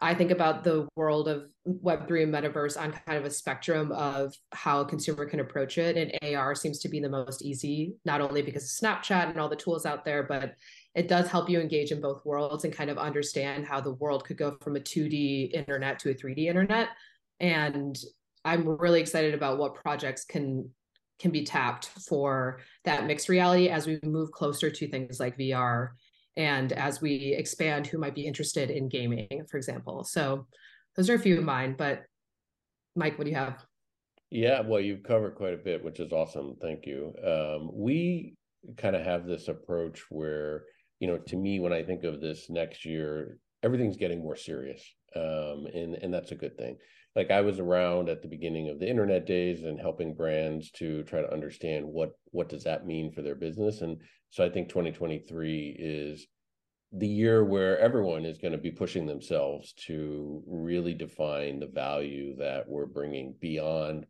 I 0.00 0.12
think 0.12 0.32
about 0.32 0.64
the 0.64 0.88
world 0.96 1.28
of 1.28 1.44
Web3 1.66 2.24
and 2.24 2.34
metaverse 2.34 2.78
on 2.78 2.92
kind 2.92 3.16
of 3.16 3.24
a 3.24 3.30
spectrum 3.30 3.92
of 3.92 4.34
how 4.52 4.80
a 4.80 4.84
consumer 4.84 5.24
can 5.24 5.38
approach 5.38 5.78
it. 5.78 5.96
And 5.96 6.36
AR 6.36 6.54
seems 6.54 6.80
to 6.80 6.88
be 6.88 6.98
the 6.98 7.08
most 7.08 7.42
easy, 7.42 7.94
not 8.04 8.20
only 8.20 8.42
because 8.42 8.64
of 8.64 8.70
Snapchat 8.70 9.30
and 9.30 9.38
all 9.38 9.48
the 9.48 9.54
tools 9.54 9.86
out 9.86 10.04
there, 10.04 10.24
but 10.24 10.56
it 10.96 11.06
does 11.06 11.28
help 11.28 11.48
you 11.48 11.60
engage 11.60 11.92
in 11.92 12.00
both 12.00 12.24
worlds 12.24 12.64
and 12.64 12.74
kind 12.74 12.90
of 12.90 12.98
understand 12.98 13.66
how 13.66 13.80
the 13.80 13.94
world 13.94 14.24
could 14.24 14.36
go 14.36 14.56
from 14.60 14.74
a 14.74 14.80
2D 14.80 15.52
internet 15.52 16.00
to 16.00 16.10
a 16.10 16.14
3D 16.14 16.46
internet. 16.46 16.88
And 17.38 17.96
I'm 18.44 18.66
really 18.66 19.00
excited 19.00 19.34
about 19.34 19.58
what 19.58 19.74
projects 19.74 20.24
can 20.24 20.70
can 21.20 21.30
be 21.30 21.44
tapped 21.44 21.86
for 21.86 22.60
that 22.84 23.06
mixed 23.06 23.28
reality 23.28 23.68
as 23.68 23.86
we 23.86 24.00
move 24.02 24.32
closer 24.32 24.68
to 24.68 24.88
things 24.88 25.20
like 25.20 25.38
VR 25.38 25.90
and 26.36 26.72
as 26.72 27.00
we 27.00 27.34
expand 27.38 27.86
who 27.86 27.98
might 27.98 28.16
be 28.16 28.26
interested 28.26 28.68
in 28.68 28.88
gaming, 28.88 29.28
for 29.48 29.56
example. 29.56 30.02
So 30.02 30.48
those 30.96 31.08
are 31.08 31.14
a 31.14 31.18
few 31.18 31.38
of 31.38 31.44
mine, 31.44 31.76
but 31.78 32.02
Mike, 32.96 33.16
what 33.16 33.24
do 33.24 33.30
you 33.30 33.36
have? 33.36 33.64
Yeah, 34.30 34.60
well, 34.62 34.80
you've 34.80 35.04
covered 35.04 35.36
quite 35.36 35.54
a 35.54 35.58
bit, 35.58 35.84
which 35.84 36.00
is 36.00 36.12
awesome. 36.12 36.56
Thank 36.60 36.84
you. 36.84 37.14
Um, 37.24 37.70
we 37.72 38.34
kind 38.76 38.96
of 38.96 39.04
have 39.04 39.24
this 39.26 39.46
approach 39.46 40.02
where 40.10 40.64
you 41.00 41.08
know, 41.08 41.18
to 41.18 41.36
me, 41.36 41.60
when 41.60 41.72
I 41.72 41.82
think 41.82 42.04
of 42.04 42.20
this 42.20 42.48
next 42.48 42.84
year, 42.84 43.38
everything's 43.62 43.96
getting 43.96 44.22
more 44.22 44.36
serious, 44.36 44.82
um, 45.14 45.66
and 45.74 45.96
and 45.96 46.14
that's 46.14 46.32
a 46.32 46.36
good 46.36 46.56
thing. 46.56 46.76
Like 47.16 47.30
I 47.30 47.40
was 47.42 47.60
around 47.60 48.08
at 48.08 48.22
the 48.22 48.28
beginning 48.28 48.68
of 48.68 48.80
the 48.80 48.88
internet 48.88 49.26
days 49.26 49.62
and 49.62 49.80
helping 49.80 50.14
brands 50.14 50.70
to 50.72 51.04
try 51.04 51.20
to 51.20 51.32
understand 51.32 51.86
what 51.86 52.12
what 52.32 52.48
does 52.48 52.64
that 52.64 52.86
mean 52.86 53.12
for 53.12 53.22
their 53.22 53.36
business, 53.36 53.80
and 53.82 53.98
so 54.30 54.44
I 54.44 54.50
think 54.50 54.68
2023 54.68 55.76
is 55.78 56.26
the 56.92 57.08
year 57.08 57.44
where 57.44 57.78
everyone 57.78 58.24
is 58.24 58.38
going 58.38 58.52
to 58.52 58.58
be 58.58 58.70
pushing 58.70 59.06
themselves 59.06 59.72
to 59.86 60.42
really 60.46 60.94
define 60.94 61.58
the 61.58 61.66
value 61.66 62.36
that 62.36 62.68
we're 62.68 62.86
bringing 62.86 63.34
beyond 63.40 64.06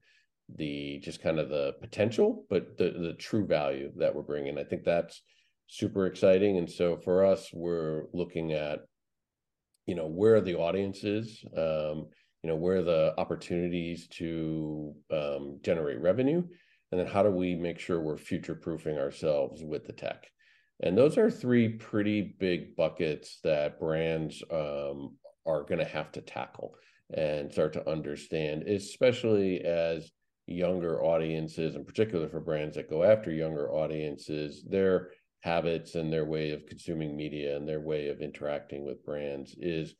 the 0.57 0.99
just 1.03 1.23
kind 1.23 1.38
of 1.38 1.49
the 1.49 1.75
potential, 1.81 2.45
but 2.51 2.77
the 2.77 2.90
the 2.90 3.14
true 3.14 3.47
value 3.47 3.90
that 3.97 4.14
we're 4.14 4.23
bringing. 4.23 4.59
I 4.59 4.64
think 4.64 4.85
that's 4.85 5.23
super 5.67 6.07
exciting. 6.07 6.59
And 6.59 6.71
so 6.71 6.97
for 6.97 7.25
us, 7.25 7.51
we're 7.53 8.05
looking 8.12 8.53
at, 8.53 8.81
you 9.87 9.95
know, 9.95 10.07
where 10.07 10.40
the 10.40 10.57
audience 10.57 11.05
is, 11.05 11.43
um, 11.57 12.09
you 12.44 12.50
know, 12.50 12.57
where 12.57 12.83
the 12.83 13.14
opportunities 13.16 14.07
to 14.07 14.94
um, 15.11 15.59
generate 15.62 15.98
revenue, 16.02 16.42
and 16.92 17.00
then 17.00 17.07
how 17.07 17.22
do 17.22 17.30
we 17.30 17.54
make 17.54 17.78
sure 17.78 18.02
we're 18.02 18.18
future 18.18 18.54
proofing 18.54 18.98
ourselves 18.98 19.64
with 19.64 19.87
the 19.87 19.94
tech. 19.94 20.26
And 20.83 20.96
those 20.96 21.16
are 21.16 21.30
three 21.30 21.70
pretty 21.70 22.37
big 22.38 22.76
buckets 22.76 23.38
that 23.44 23.80
brands 23.80 24.42
um, 24.52 25.16
are 25.46 25.62
going 25.62 25.78
to 25.78 25.87
have 25.87 26.12
to 26.12 26.20
tackle 26.20 26.74
and 27.16 27.50
start 27.50 27.72
to 27.72 27.90
understand, 27.90 28.64
especially 28.64 29.64
as 29.64 30.11
younger 30.46 31.02
audiences, 31.02 31.76
in 31.76 31.85
particular 31.87 32.28
for 32.28 32.40
brands 32.40 32.76
that 32.76 32.90
go 32.90 33.04
after 33.04 33.30
younger 33.30 33.72
audiences, 33.72 34.62
they're 34.68 35.12
habits 35.40 35.94
and 35.94 36.12
their 36.12 36.26
way 36.26 36.50
of 36.50 36.66
consuming 36.66 37.16
media 37.16 37.57
and 37.57 37.66
their 37.66 37.80
way 37.80 38.09
of 38.09 38.20
interacting 38.20 38.85
with 38.85 39.02
brands 39.02 39.54
is 39.59 39.94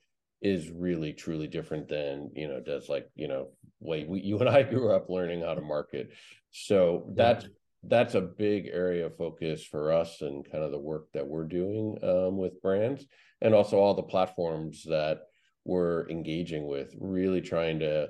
is 0.45 0.71
really 0.71 1.15
truly 1.15 1.49
different 1.49 1.89
than 1.89 2.31
you 2.37 2.47
know 2.47 2.61
does 2.61 2.89
like 2.89 3.09
you 3.17 3.27
know 3.27 3.49
way 3.81 4.05
we, 4.05 4.21
you 4.21 4.39
and 4.39 4.49
I 4.49 4.63
grew 4.75 4.93
up 4.93 5.09
learning 5.09 5.41
how 5.41 5.55
to 5.55 5.63
market. 5.63 6.13
So 6.53 7.11
that's 7.17 7.47
that's 7.83 8.15
a 8.15 8.21
big 8.21 8.69
area 8.73 9.07
of 9.07 9.17
focus 9.17 9.65
for 9.65 9.93
us 9.93 10.21
and 10.21 10.49
kind 10.51 10.63
of 10.63 10.71
the 10.71 10.79
work 10.79 11.09
that 11.15 11.27
we're 11.27 11.45
doing 11.45 11.99
um, 12.03 12.39
with 12.39 12.63
brands 12.63 13.05
and 13.43 13.55
also 13.55 13.79
all 13.79 13.95
the 13.95 14.03
platforms 14.03 14.85
that 14.85 15.23
we're 15.65 16.09
engaging 16.09 16.67
with, 16.67 16.95
really 16.99 17.41
trying 17.41 17.79
to 17.81 18.09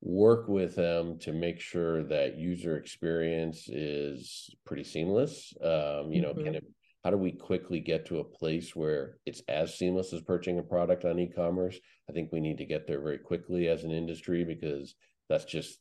work 0.00 0.48
with 0.48 0.74
them 0.74 1.18
to 1.18 1.32
make 1.32 1.60
sure 1.60 2.02
that 2.04 2.36
user 2.36 2.76
experience 2.76 3.68
is 3.68 4.50
pretty 4.64 4.84
seamless. 4.84 5.52
Um, 5.62 6.12
you 6.12 6.20
know, 6.20 6.32
mm-hmm. 6.32 6.44
can 6.44 6.54
it, 6.56 6.64
how 7.06 7.10
do 7.10 7.16
we 7.16 7.30
quickly 7.30 7.78
get 7.78 8.04
to 8.04 8.18
a 8.18 8.24
place 8.24 8.74
where 8.74 9.18
it's 9.26 9.40
as 9.46 9.78
seamless 9.78 10.12
as 10.12 10.22
purchasing 10.22 10.58
a 10.58 10.62
product 10.64 11.04
on 11.04 11.20
e-commerce? 11.20 11.78
I 12.10 12.12
think 12.12 12.32
we 12.32 12.40
need 12.40 12.58
to 12.58 12.64
get 12.64 12.88
there 12.88 13.00
very 13.00 13.18
quickly 13.18 13.68
as 13.68 13.84
an 13.84 13.92
industry 13.92 14.42
because 14.42 14.96
that's 15.28 15.44
just 15.44 15.78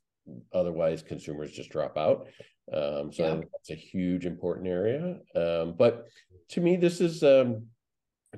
otherwise 0.54 1.02
consumers 1.02 1.52
just 1.52 1.72
drop 1.72 1.98
out. 1.98 2.28
Um, 2.72 3.12
so 3.12 3.26
yeah. 3.26 3.42
that's 3.52 3.72
a 3.72 3.74
huge 3.74 4.28
important 4.28 4.68
area. 4.68 5.18
Um, 5.36 5.74
but 5.76 6.06
to 6.50 6.62
me, 6.62 6.76
this 6.76 7.02
is 7.02 7.24
um, 7.24 7.70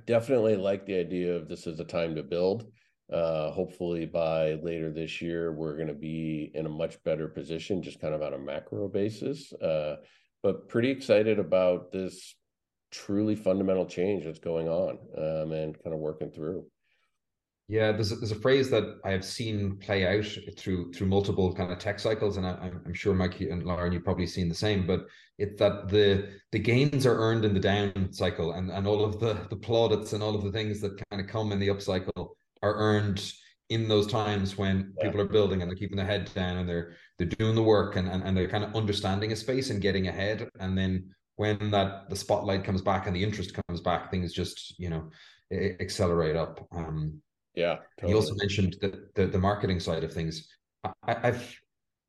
definitely 0.06 0.56
like 0.56 0.86
the 0.86 0.98
idea 0.98 1.36
of 1.36 1.50
this 1.50 1.68
is 1.68 1.82
a 1.82 1.84
time 1.84 2.16
to 2.16 2.24
build. 2.24 2.72
Uh, 3.12 3.52
hopefully 3.52 4.06
by 4.06 4.54
later 4.64 4.94
this 4.94 5.22
year, 5.22 5.52
we're 5.52 5.76
going 5.76 5.90
to 5.90 5.94
be 5.94 6.52
in 6.54 6.66
a 6.66 6.70
much 6.70 7.04
better 7.04 7.28
position, 7.28 7.84
just 7.84 8.00
kind 8.00 8.14
of 8.14 8.22
on 8.22 8.34
a 8.34 8.40
macro 8.40 8.88
basis. 8.88 9.52
Uh, 9.52 9.98
but 10.42 10.70
pretty 10.70 10.90
excited 10.90 11.38
about 11.38 11.92
this 11.92 12.37
truly 12.92 13.36
fundamental 13.36 13.86
change 13.86 14.26
that's 14.26 14.40
going 14.40 14.68
on 14.68 14.98
um, 15.18 15.52
and 15.52 15.82
kind 15.84 15.94
of 15.94 16.00
working 16.00 16.32
through. 16.32 16.66
Yeah, 17.70 17.92
there's 17.92 18.14
a, 18.14 18.16
there's 18.16 18.32
a 18.32 18.36
phrase 18.36 18.70
that 18.70 19.00
I 19.04 19.12
have 19.12 19.26
seen 19.26 19.76
play 19.78 20.08
out 20.08 20.26
through 20.58 20.94
through 20.94 21.08
multiple 21.08 21.54
kind 21.54 21.70
of 21.70 21.80
tech 21.80 22.00
cycles, 22.00 22.38
and 22.38 22.48
I, 22.48 22.72
am 22.86 22.94
sure 22.94 23.14
Mike 23.14 23.42
and 23.42 23.64
Lauren 23.64 23.92
you've 23.92 24.06
probably 24.06 24.26
seen 24.26 24.48
the 24.48 24.56
same. 24.56 24.88
But 24.88 25.06
it's 25.38 25.60
that 25.60 25.90
the 25.90 26.30
the 26.54 26.60
gains 26.60 27.06
are 27.06 27.18
earned 27.18 27.44
in 27.44 27.54
the 27.54 27.60
down 27.60 28.14
cycle, 28.14 28.54
and 28.54 28.72
and 28.72 28.88
all 28.88 29.04
of 29.04 29.20
the 29.20 29.46
the 29.50 29.58
plaudits 29.58 30.14
and 30.14 30.24
all 30.24 30.34
of 30.34 30.44
the 30.44 30.52
things 30.52 30.80
that 30.80 31.02
kind 31.10 31.22
of 31.22 31.28
come 31.28 31.52
in 31.52 31.60
the 31.60 31.70
up 31.70 31.82
cycle 31.82 32.38
are 32.64 32.76
earned 32.76 33.34
in 33.70 33.90
those 33.90 34.08
times 34.08 34.58
when 34.58 34.94
yeah. 34.98 35.04
people 35.04 35.20
are 35.20 35.28
building 35.28 35.62
and 35.62 35.70
they're 35.70 35.78
keeping 35.78 35.98
their 35.98 36.06
head 36.06 36.32
down 36.34 36.58
and 36.58 36.70
they're 36.70 36.96
they're 37.18 37.28
doing 37.28 37.56
the 37.56 37.64
work 37.64 37.98
and, 37.98 38.08
and, 38.08 38.24
and 38.24 38.38
they're 38.38 38.48
kind 38.48 38.64
of 38.64 38.74
understanding 38.76 39.32
a 39.32 39.36
space 39.36 39.70
and 39.70 39.82
getting 39.82 40.08
ahead 40.08 40.48
and 40.60 40.78
then 40.78 41.14
when 41.38 41.72
that 41.72 42.10
the 42.10 42.16
spotlight 42.16 42.64
comes 42.64 42.82
back 42.82 43.08
and 43.08 43.16
the 43.16 43.24
interest 43.24 43.58
comes 43.68 43.80
back 43.80 44.12
things 44.12 44.34
just 44.34 44.78
you 44.78 44.90
know 44.90 45.10
accelerate 45.52 46.36
up. 46.36 46.68
Um 46.72 47.22
yeah 47.56 47.78
totally. 47.98 48.12
you 48.12 48.18
also 48.18 48.36
mentioned 48.36 48.76
the, 48.82 49.08
the, 49.16 49.28
the 49.28 49.40
marketing 49.40 49.80
side 49.80 50.04
of 50.04 50.14
things. 50.14 50.48
I, 50.84 51.16
i've 51.24 51.60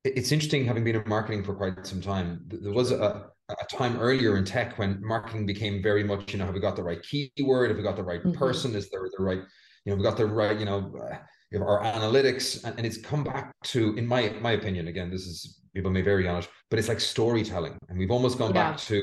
it's 0.04 0.32
interesting 0.32 0.64
having 0.64 0.84
been 0.84 0.96
in 0.96 1.02
marketing 1.06 1.44
for 1.44 1.54
quite 1.54 1.86
some 1.86 2.00
time. 2.00 2.40
There 2.46 2.72
was 2.72 2.92
a, 2.92 3.26
a 3.50 3.66
time 3.70 3.98
earlier 3.98 4.36
in 4.36 4.44
tech 4.44 4.78
when 4.78 5.04
marketing 5.04 5.44
became 5.44 5.82
very 5.82 6.04
much 6.04 6.32
you 6.32 6.38
know 6.38 6.46
have 6.46 6.54
we 6.54 6.60
got 6.60 6.76
the 6.76 6.82
right 6.82 7.02
keyword? 7.02 7.70
Have 7.70 7.76
we 7.76 7.82
got 7.82 7.96
the 7.96 8.04
right 8.04 8.20
mm-hmm. 8.20 8.38
person? 8.38 8.74
Is 8.74 8.90
there 8.90 9.08
the 9.16 9.22
right 9.22 9.42
you 9.84 9.92
know 9.92 9.96
we 9.96 10.02
got 10.02 10.16
the 10.16 10.26
right 10.26 10.58
you 10.58 10.64
know 10.64 10.92
uh, 11.02 11.58
our 11.62 11.82
analytics? 11.82 12.64
And, 12.64 12.76
and, 12.78 12.86
it's 12.86 12.98
come 12.98 13.24
back 13.24 13.52
to 13.64 13.94
in 13.96 14.06
my 14.06 14.30
my 14.40 14.52
opinion 14.52 14.88
again 14.88 15.10
this 15.10 15.22
is 15.22 15.60
people 15.74 15.90
may 15.90 16.02
vary 16.02 16.26
on 16.28 16.38
it 16.38 16.48
but 16.70 16.78
it's 16.78 16.88
like 16.88 17.00
storytelling. 17.00 17.76
And 17.88 17.98
we've 17.98 18.10
almost 18.10 18.38
gone 18.38 18.54
yeah. 18.54 18.70
back 18.70 18.78
to 18.80 19.02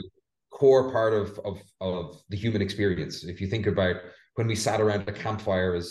core 0.56 0.92
part 0.92 1.14
of 1.14 1.40
of 1.44 1.62
of 1.82 2.22
the 2.30 2.38
human 2.38 2.62
experience. 2.62 3.24
If 3.26 3.42
you 3.42 3.48
think 3.48 3.68
about 3.68 3.98
when 4.36 4.48
we 4.48 4.56
sat 4.56 4.82
around 4.82 5.08
a 5.08 5.14
campfire 5.14 5.76
as 5.76 5.88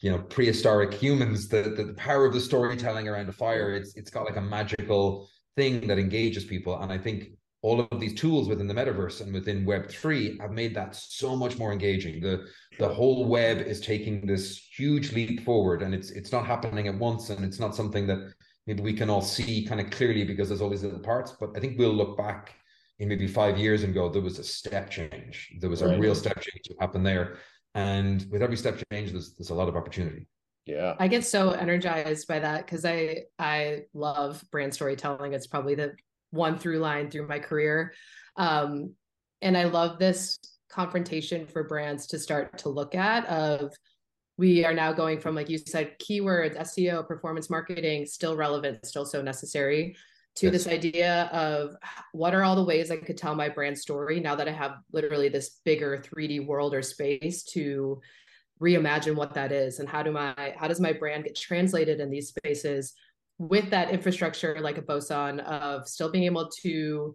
you 0.00 0.10
know 0.10 0.18
prehistoric 0.18 0.92
humans 0.92 1.48
the, 1.48 1.62
the, 1.62 1.84
the 1.84 1.94
power 1.94 2.26
of 2.26 2.34
the 2.34 2.40
storytelling 2.40 3.08
around 3.08 3.30
a 3.30 3.32
fire 3.32 3.74
it's 3.74 3.96
it's 3.96 4.10
got 4.10 4.26
like 4.26 4.36
a 4.36 4.48
magical 4.56 5.26
thing 5.56 5.86
that 5.86 5.98
engages 5.98 6.44
people. 6.44 6.78
And 6.80 6.92
i 6.92 6.98
think 6.98 7.30
all 7.62 7.80
of 7.80 7.98
these 7.98 8.14
tools 8.14 8.48
within 8.48 8.68
the 8.68 8.74
metaverse 8.74 9.22
and 9.22 9.32
within 9.32 9.64
web 9.64 9.88
3 9.88 10.38
have 10.40 10.52
made 10.52 10.74
that 10.74 10.94
so 10.94 11.34
much 11.34 11.58
more 11.58 11.72
engaging. 11.72 12.20
The 12.20 12.46
the 12.78 12.88
whole 12.88 13.24
web 13.24 13.58
is 13.72 13.80
taking 13.80 14.26
this 14.26 14.68
huge 14.76 15.12
leap 15.12 15.44
forward 15.44 15.80
and 15.82 15.94
it's 15.94 16.10
it's 16.10 16.32
not 16.32 16.44
happening 16.46 16.86
at 16.88 16.98
once 16.98 17.30
and 17.30 17.42
it's 17.44 17.58
not 17.58 17.74
something 17.74 18.06
that 18.08 18.20
maybe 18.66 18.82
we 18.82 18.92
can 18.92 19.08
all 19.08 19.22
see 19.22 19.64
kind 19.64 19.80
of 19.80 19.90
clearly 19.90 20.24
because 20.24 20.48
there's 20.48 20.60
all 20.60 20.74
these 20.74 20.84
little 20.84 21.08
parts 21.12 21.32
but 21.40 21.50
i 21.56 21.60
think 21.60 21.78
we'll 21.78 22.00
look 22.02 22.16
back 22.18 22.54
in 22.98 23.08
maybe 23.08 23.26
five 23.26 23.58
years 23.58 23.82
and 23.82 23.92
go 23.92 24.08
there 24.08 24.22
was 24.22 24.38
a 24.38 24.44
step 24.44 24.90
change. 24.90 25.52
There 25.60 25.70
was 25.70 25.82
right. 25.82 25.96
a 25.96 26.00
real 26.00 26.14
step 26.14 26.40
change 26.40 26.64
to 26.64 26.74
happen 26.80 27.02
there. 27.02 27.36
And 27.74 28.26
with 28.30 28.42
every 28.42 28.56
step 28.56 28.80
change 28.90 29.12
there's 29.12 29.34
there's 29.34 29.50
a 29.50 29.54
lot 29.54 29.68
of 29.68 29.76
opportunity. 29.76 30.26
Yeah. 30.64 30.94
I 30.98 31.06
get 31.08 31.24
so 31.24 31.50
energized 31.50 32.26
by 32.26 32.40
that 32.40 32.66
because 32.66 32.84
i 32.84 33.22
i 33.38 33.82
love 33.94 34.42
brand 34.50 34.74
storytelling. 34.74 35.32
It's 35.32 35.46
probably 35.46 35.74
the 35.74 35.94
one 36.30 36.58
through 36.58 36.78
line 36.78 37.10
through 37.10 37.28
my 37.28 37.38
career. 37.38 37.94
Um, 38.36 38.94
and 39.42 39.56
I 39.56 39.64
love 39.64 39.98
this 39.98 40.38
confrontation 40.70 41.46
for 41.46 41.64
brands 41.64 42.06
to 42.08 42.18
start 42.18 42.58
to 42.58 42.68
look 42.68 42.94
at 42.94 43.26
of 43.26 43.72
we 44.36 44.64
are 44.64 44.74
now 44.74 44.92
going 44.92 45.18
from 45.18 45.34
like 45.34 45.48
you 45.48 45.56
said 45.56 45.98
keywords 45.98 46.58
seo 46.58 47.06
performance 47.06 47.48
marketing 47.48 48.04
still 48.04 48.36
relevant 48.36 48.84
still 48.84 49.06
so 49.06 49.22
necessary 49.22 49.96
to 50.36 50.50
this 50.50 50.66
idea 50.66 51.24
of 51.32 51.74
what 52.12 52.34
are 52.34 52.44
all 52.44 52.56
the 52.56 52.64
ways 52.64 52.90
i 52.90 52.96
could 52.96 53.16
tell 53.16 53.34
my 53.34 53.48
brand 53.48 53.76
story 53.76 54.20
now 54.20 54.34
that 54.34 54.48
i 54.48 54.52
have 54.52 54.76
literally 54.92 55.28
this 55.28 55.60
bigger 55.64 55.98
3d 55.98 56.46
world 56.46 56.74
or 56.74 56.82
space 56.82 57.42
to 57.42 58.00
reimagine 58.60 59.14
what 59.14 59.34
that 59.34 59.52
is? 59.52 59.78
And 59.78 59.88
how 59.88 60.02
do 60.02 60.12
my 60.12 60.54
how 60.56 60.68
does 60.68 60.80
my 60.80 60.92
brand 60.92 61.24
get 61.24 61.36
translated 61.36 62.00
in 62.00 62.10
these 62.10 62.28
spaces 62.28 62.94
with 63.38 63.70
that 63.70 63.90
infrastructure 63.90 64.58
like 64.60 64.78
a 64.78 64.82
boson 64.82 65.40
of 65.40 65.86
still 65.88 66.10
being 66.10 66.24
able 66.24 66.48
to 66.62 67.14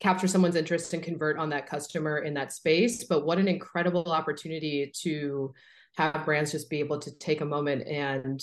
capture 0.00 0.26
someone's 0.26 0.56
interest 0.56 0.94
and 0.94 1.02
convert 1.02 1.38
on 1.38 1.50
that 1.50 1.66
customer 1.66 2.20
in 2.20 2.34
that 2.34 2.52
space? 2.52 3.04
But 3.04 3.26
what 3.26 3.38
an 3.38 3.48
incredible 3.48 4.12
opportunity 4.12 4.92
to 5.02 5.52
have 5.96 6.24
brands 6.24 6.52
just 6.52 6.70
be 6.70 6.80
able 6.80 6.98
to 7.00 7.16
take 7.18 7.42
a 7.42 7.46
moment 7.46 7.86
and 7.86 8.42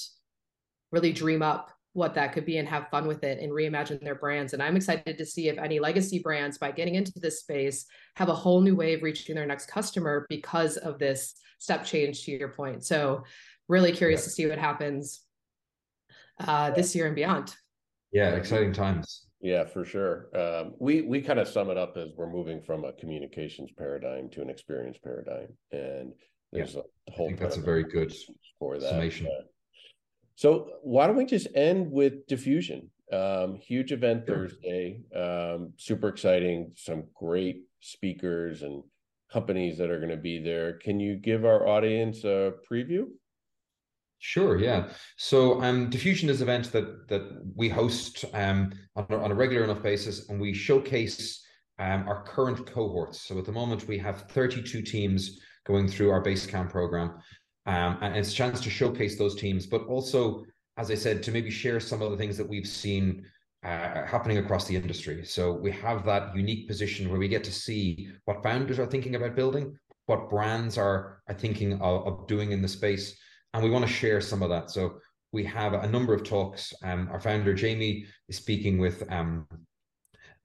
really 0.92 1.12
dream 1.12 1.42
up 1.42 1.72
what 1.94 2.14
that 2.14 2.34
could 2.34 2.46
be 2.46 2.58
and 2.58 2.68
have 2.68 2.88
fun 2.90 3.08
with 3.08 3.24
it 3.24 3.40
and 3.40 3.52
reimagine 3.52 4.02
their 4.02 4.16
brands. 4.16 4.54
And 4.54 4.62
I'm 4.62 4.76
excited 4.76 5.18
to 5.18 5.26
see 5.26 5.50
if 5.50 5.58
any 5.58 5.80
legacy 5.80 6.20
brands, 6.20 6.58
by 6.58 6.72
getting 6.72 6.96
into 6.96 7.14
this 7.16 7.40
space, 7.40 7.86
have 8.16 8.30
a 8.30 8.36
whole 8.36 8.62
new 8.62 8.76
way 8.76 8.94
of 8.94 9.04
reaching 9.04 9.36
their 9.36 9.46
next 9.46 9.68
customer 9.68 10.26
because 10.30 10.78
of 10.78 11.00
this 11.00 11.34
step 11.58 11.84
change 11.84 12.24
to 12.24 12.32
your 12.32 12.50
point. 12.50 12.86
So, 12.86 13.24
really 13.68 13.92
curious 13.92 14.22
yeah. 14.22 14.26
to 14.26 14.30
see 14.30 14.48
what 14.48 14.58
happens 14.58 15.22
uh, 16.40 16.72
this 16.72 16.96
year 16.96 17.08
and 17.08 17.16
beyond. 17.16 17.56
Yeah, 18.12 18.30
exciting 18.32 18.74
times. 18.74 19.26
Yeah, 19.42 19.66
for 19.66 19.86
sure. 19.86 20.30
Um, 20.36 20.74
we 20.80 21.02
we 21.02 21.22
kind 21.22 21.40
of 21.40 21.48
sum 21.48 21.70
it 21.70 21.78
up 21.78 21.96
as 21.96 22.10
we're 22.18 22.32
moving 22.32 22.62
from 22.62 22.84
a 22.84 22.94
communications 22.94 23.72
paradigm 23.78 24.30
to 24.32 24.42
an 24.42 24.50
experience 24.50 24.98
paradigm, 25.02 25.48
and 25.72 26.12
there's 26.52 26.76
yeah, 26.76 26.82
a 27.08 27.12
whole. 27.12 27.26
I 27.26 27.30
think 27.30 27.40
that's 27.40 27.58
a 27.58 27.62
very 27.62 27.84
good 27.84 28.14
for 28.58 28.80
that. 28.80 28.90
summation. 28.90 29.28
Uh, 29.28 29.44
so 30.40 30.70
why 30.84 31.06
don't 31.06 31.18
we 31.18 31.26
just 31.26 31.50
end 31.54 31.92
with 31.92 32.26
diffusion? 32.26 32.90
Um, 33.12 33.56
huge 33.56 33.92
event 33.92 34.24
sure. 34.26 34.48
Thursday. 34.48 35.02
Um, 35.14 35.74
super 35.76 36.08
exciting. 36.08 36.72
Some 36.78 37.08
great 37.14 37.64
speakers 37.82 38.62
and 38.62 38.82
companies 39.34 39.78
that 39.80 39.90
are 39.90 39.98
going 39.98 40.12
to 40.12 40.16
be 40.16 40.42
there. 40.42 40.78
Can 40.78 40.98
you 40.98 41.18
give 41.18 41.44
our 41.44 41.68
audience 41.68 42.24
a 42.24 42.54
preview? 42.72 43.08
Sure, 44.20 44.58
yeah. 44.58 44.88
So 45.18 45.62
um, 45.62 45.90
Diffusion 45.90 46.30
is 46.30 46.40
an 46.40 46.48
event 46.48 46.72
that 46.72 47.10
that 47.10 47.24
we 47.54 47.68
host 47.68 48.24
um, 48.34 48.72
on, 48.96 49.08
a, 49.10 49.18
on 49.18 49.32
a 49.32 49.36
regular 49.36 49.66
enough 49.66 49.84
basis, 49.84 50.30
and 50.30 50.40
we 50.40 50.54
showcase 50.54 51.46
um, 51.80 52.08
our 52.08 52.24
current 52.24 52.66
cohorts. 52.66 53.24
So 53.24 53.38
at 53.38 53.44
the 53.44 53.52
moment, 53.52 53.90
we 53.90 53.98
have 53.98 54.22
32 54.32 54.84
teams 54.84 55.42
going 55.68 55.90
through 55.90 56.12
our 56.12 56.22
base 56.22 56.46
camp 56.46 56.72
program, 56.72 57.16
um, 57.66 57.98
and 58.02 58.16
it's 58.16 58.32
a 58.32 58.36
chance 58.36 58.62
to 58.62 58.70
showcase 58.70 59.18
those 59.18 59.36
teams, 59.36 59.66
but 59.66 59.86
also, 59.88 60.46
as 60.78 60.90
I 60.90 60.96
said, 60.96 61.22
to 61.24 61.32
maybe 61.32 61.52
share 61.52 61.80
some 61.80 62.02
of 62.02 62.12
the 62.12 62.18
things 62.18 62.38
that 62.38 62.48
we've 62.48 62.68
seen 62.68 63.26
uh, 63.64 64.06
happening 64.06 64.38
across 64.38 64.66
the 64.66 64.76
industry. 64.76 65.26
So 65.26 65.52
we 65.52 65.72
have 65.72 66.06
that 66.06 66.36
unique 66.36 66.68
position 66.68 67.10
where 67.10 67.20
we 67.20 67.28
get 67.28 67.44
to 67.44 67.52
see 67.52 68.10
what 68.26 68.42
founders 68.42 68.80
are 68.80 68.86
thinking 68.86 69.16
about 69.16 69.36
building, 69.36 69.78
what 70.06 70.30
brands 70.30 70.78
are 70.78 71.22
are 71.28 71.36
thinking 71.36 71.74
of, 71.74 72.08
of 72.08 72.28
doing 72.28 72.52
in 72.52 72.62
the 72.62 72.68
space, 72.68 73.18
and 73.54 73.64
we 73.64 73.70
want 73.70 73.86
to 73.86 73.92
share 73.92 74.22
some 74.22 74.42
of 74.42 74.50
that. 74.50 74.72
So 74.72 75.00
we 75.32 75.44
have 75.44 75.74
a 75.74 75.88
number 75.88 76.14
of 76.14 76.24
talks. 76.24 76.74
Um, 76.84 77.10
our 77.12 77.20
founder 77.20 77.54
Jamie 77.54 78.06
is 78.28 78.38
speaking 78.38 78.80
with 78.80 79.04
um, 79.12 79.48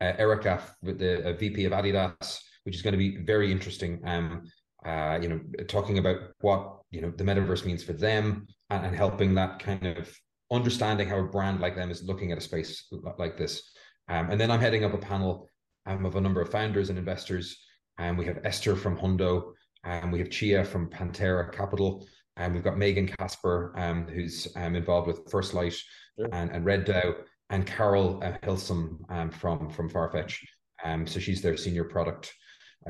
uh, 0.00 0.12
Erica, 0.18 0.62
with 0.82 0.98
the 0.98 1.24
uh, 1.24 1.32
VP 1.34 1.64
of 1.64 1.72
Adidas, 1.72 2.38
which 2.64 2.74
is 2.74 2.82
going 2.82 2.92
to 2.92 2.98
be 2.98 3.18
very 3.18 3.50
interesting. 3.50 4.00
Um, 4.04 4.42
uh, 4.84 5.18
you 5.22 5.28
know, 5.28 5.40
talking 5.66 5.98
about 5.98 6.18
what 6.40 6.80
you 6.94 7.00
know 7.00 7.12
the 7.16 7.24
metaverse 7.24 7.64
means 7.64 7.82
for 7.82 7.92
them 7.92 8.46
and, 8.70 8.86
and, 8.86 8.96
helping 8.96 9.34
that 9.34 9.58
kind 9.58 9.84
of 9.86 10.08
understanding 10.52 11.08
how 11.08 11.18
a 11.18 11.24
brand 11.24 11.60
like 11.60 11.74
them 11.74 11.90
is 11.90 12.04
looking 12.04 12.30
at 12.30 12.38
a 12.38 12.40
space 12.40 12.86
like 13.18 13.36
this. 13.36 13.72
Um, 14.08 14.30
and 14.30 14.40
then 14.40 14.50
I'm 14.50 14.60
heading 14.60 14.84
up 14.84 14.94
a 14.94 14.98
panel 14.98 15.50
um, 15.86 16.04
of 16.06 16.16
a 16.16 16.20
number 16.20 16.40
of 16.40 16.50
founders 16.50 16.90
and 16.90 16.98
investors. 16.98 17.58
And 17.98 18.10
um, 18.10 18.16
we 18.16 18.26
have 18.26 18.40
Esther 18.44 18.76
from 18.76 18.96
Hundo, 18.96 19.52
and 19.84 20.04
um, 20.04 20.10
we 20.10 20.18
have 20.18 20.30
Chia 20.30 20.64
from 20.64 20.90
Pantera 20.90 21.52
Capital, 21.52 22.06
and 22.36 22.52
we've 22.52 22.64
got 22.64 22.76
Megan 22.76 23.06
Kaspar, 23.06 23.72
um, 23.76 24.06
who's 24.08 24.48
um, 24.56 24.74
involved 24.74 25.06
with 25.06 25.30
First 25.30 25.54
Light 25.54 25.74
sure. 26.18 26.28
and, 26.32 26.50
and 26.50 26.64
Red 26.64 26.86
DAO, 26.86 27.14
and 27.50 27.66
Carol 27.66 28.20
uh, 28.24 28.36
Hilsom 28.42 28.98
um, 29.10 29.30
from 29.30 29.70
from 29.70 29.88
Farfetch. 29.88 30.38
Um, 30.84 31.06
so 31.06 31.20
she's 31.20 31.40
their 31.40 31.56
senior 31.56 31.84
product 31.84 32.32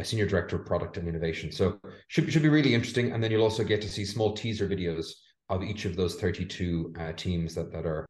senior 0.03 0.27
director 0.27 0.57
of 0.57 0.67
product 0.67 0.97
and 0.97 1.09
innovation. 1.09 1.53
So 1.53 1.79
should 2.09 2.33
should 2.33 2.43
be 2.43 2.49
really 2.49 2.75
interesting. 2.75 3.13
And 3.13 3.23
then 3.23 3.31
you'll 3.31 3.43
also 3.43 3.65
get 3.65 3.81
to 3.83 3.89
see 3.89 4.05
small 4.05 4.33
teaser 4.33 4.69
videos 4.69 5.13
of 5.49 5.63
each 5.63 5.85
of 5.85 5.97
those 5.97 6.17
32 6.17 6.95
uh, 6.99 7.13
teams 7.13 7.55
that 7.55 7.73
that 7.73 7.87
are 7.87 8.07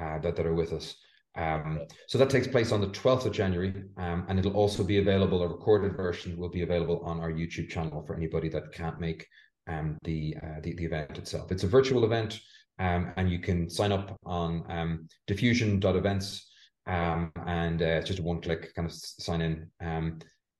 uh, 0.00 0.18
that 0.18 0.36
that 0.36 0.46
are 0.46 0.54
with 0.54 0.72
us. 0.72 0.96
Um, 1.36 1.80
so 2.08 2.18
that 2.18 2.30
takes 2.30 2.48
place 2.48 2.72
on 2.72 2.80
the 2.80 2.88
12th 2.88 3.26
of 3.26 3.32
January, 3.32 3.72
um, 3.96 4.26
and 4.28 4.38
it'll 4.38 4.56
also 4.56 4.82
be 4.82 4.98
available. 4.98 5.42
A 5.42 5.48
recorded 5.48 5.96
version 5.96 6.36
will 6.36 6.48
be 6.48 6.62
available 6.62 7.00
on 7.04 7.20
our 7.20 7.30
YouTube 7.30 7.68
channel 7.68 8.02
for 8.06 8.16
anybody 8.16 8.48
that 8.48 8.72
can't 8.72 8.98
make 8.98 9.24
um, 9.68 9.98
the, 10.02 10.34
uh, 10.42 10.60
the, 10.62 10.74
the 10.74 10.84
event 10.84 11.16
itself. 11.16 11.52
It's 11.52 11.62
a 11.62 11.68
virtual 11.68 12.04
event, 12.04 12.40
um, 12.80 13.12
and 13.16 13.30
you 13.30 13.38
can 13.38 13.70
sign 13.70 13.92
up 13.92 14.18
on 14.24 14.64
um, 14.68 15.08
diffusion.events, 15.28 16.50
um, 16.88 17.30
and 17.46 17.82
uh, 17.82 17.84
it's 17.84 18.08
just 18.08 18.18
a 18.18 18.22
one-click 18.22 18.74
kind 18.74 18.88
of 18.88 18.94
sign 18.94 19.42
in. 19.42 19.70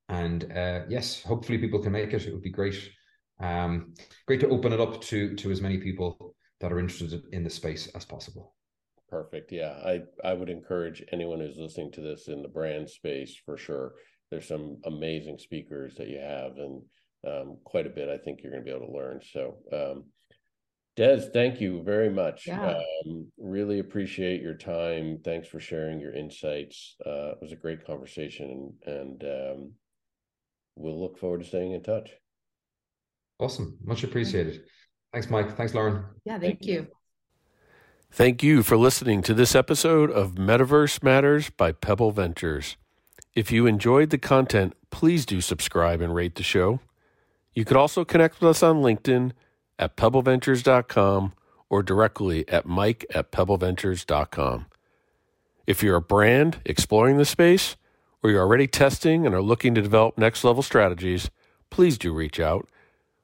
And 0.08 0.50
uh, 0.52 0.82
yes, 0.88 1.22
hopefully 1.22 1.58
people 1.58 1.82
can 1.82 1.92
make 1.92 2.12
it. 2.12 2.26
It 2.26 2.32
would 2.32 2.42
be 2.42 2.50
great. 2.50 2.90
Um, 3.40 3.94
great 4.26 4.40
to 4.40 4.48
open 4.48 4.72
it 4.72 4.80
up 4.80 5.00
to 5.02 5.34
to 5.36 5.50
as 5.50 5.60
many 5.60 5.78
people 5.78 6.34
that 6.60 6.72
are 6.72 6.80
interested 6.80 7.22
in 7.32 7.44
the 7.44 7.50
space 7.50 7.86
as 7.94 8.04
possible. 8.04 8.54
Perfect. 9.08 9.52
Yeah, 9.52 9.78
I 9.84 10.02
I 10.24 10.34
would 10.34 10.50
encourage 10.50 11.04
anyone 11.12 11.40
who's 11.40 11.56
listening 11.56 11.92
to 11.92 12.00
this 12.00 12.28
in 12.28 12.42
the 12.42 12.48
brand 12.48 12.88
space 12.90 13.36
for 13.44 13.56
sure. 13.56 13.94
There's 14.30 14.48
some 14.48 14.78
amazing 14.84 15.38
speakers 15.38 15.94
that 15.96 16.08
you 16.08 16.18
have, 16.18 16.56
and 16.56 16.82
um, 17.26 17.58
quite 17.64 17.86
a 17.86 17.90
bit. 17.90 18.08
I 18.08 18.18
think 18.18 18.40
you're 18.42 18.52
going 18.52 18.64
to 18.64 18.70
be 18.70 18.76
able 18.76 18.86
to 18.86 18.92
learn. 18.92 19.20
So, 19.32 19.56
um, 19.72 20.04
Des, 20.96 21.30
thank 21.32 21.60
you 21.60 21.82
very 21.82 22.10
much. 22.10 22.46
Yeah. 22.46 22.82
Um, 23.06 23.30
really 23.38 23.78
appreciate 23.78 24.42
your 24.42 24.56
time. 24.56 25.20
Thanks 25.24 25.48
for 25.48 25.60
sharing 25.60 26.00
your 26.00 26.14
insights. 26.14 26.96
Uh, 27.06 27.30
it 27.32 27.38
was 27.40 27.52
a 27.52 27.56
great 27.56 27.86
conversation, 27.86 28.74
and 28.84 29.22
um, 29.22 29.72
we'll 30.78 31.00
look 31.00 31.18
forward 31.18 31.42
to 31.42 31.46
staying 31.46 31.72
in 31.72 31.82
touch. 31.82 32.10
Awesome. 33.38 33.78
Much 33.84 34.04
appreciated. 34.04 34.64
Thanks, 35.12 35.30
Mike. 35.30 35.56
Thanks, 35.56 35.74
Lauren. 35.74 36.04
Yeah, 36.24 36.38
thank, 36.38 36.60
thank 36.60 36.66
you. 36.66 36.74
you. 36.74 36.86
Thank 38.10 38.42
you 38.42 38.62
for 38.62 38.76
listening 38.76 39.22
to 39.22 39.34
this 39.34 39.54
episode 39.54 40.10
of 40.10 40.34
Metaverse 40.34 41.02
Matters 41.02 41.50
by 41.50 41.72
Pebble 41.72 42.10
Ventures. 42.10 42.76
If 43.34 43.52
you 43.52 43.66
enjoyed 43.66 44.10
the 44.10 44.18
content, 44.18 44.74
please 44.90 45.26
do 45.26 45.40
subscribe 45.40 46.00
and 46.00 46.14
rate 46.14 46.34
the 46.34 46.42
show. 46.42 46.80
You 47.54 47.64
could 47.64 47.76
also 47.76 48.04
connect 48.04 48.40
with 48.40 48.50
us 48.50 48.62
on 48.62 48.76
LinkedIn 48.76 49.32
at 49.78 49.96
pebbleventures.com 49.96 51.32
or 51.68 51.82
directly 51.82 52.48
at 52.48 52.66
mike 52.66 53.04
at 53.14 53.30
pebbleventures.com. 53.30 54.66
If 55.66 55.82
you're 55.82 55.96
a 55.96 56.00
brand 56.00 56.60
exploring 56.64 57.18
the 57.18 57.24
space, 57.24 57.76
or 58.22 58.30
you're 58.30 58.40
already 58.40 58.66
testing 58.66 59.26
and 59.26 59.34
are 59.34 59.42
looking 59.42 59.74
to 59.74 59.82
develop 59.82 60.18
next 60.18 60.44
level 60.44 60.62
strategies, 60.62 61.30
please 61.70 61.98
do 61.98 62.12
reach 62.12 62.40
out. 62.40 62.68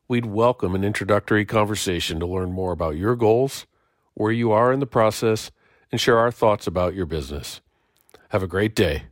We'd 0.07 0.27
welcome 0.27 0.75
an 0.75 0.85
introductory 0.85 1.45
conversation 1.45 2.21
to 2.21 2.27
learn 2.27 2.53
more 2.53 2.73
about 2.73 2.97
your 2.97 3.17
goals, 3.17 3.67
where 4.15 4.33
you 4.33 4.53
are 4.53 4.73
in 4.73 4.81
the 4.81 4.87
process, 4.87 5.51
and 5.91 6.01
share 6.01 6.19
our 6.19 6.31
thoughts 6.31 6.67
about 6.67 6.95
your 6.95 7.07
business. 7.07 7.61
Have 8.29 8.43
a 8.43 8.49
great 8.49 8.75
day. 8.75 9.05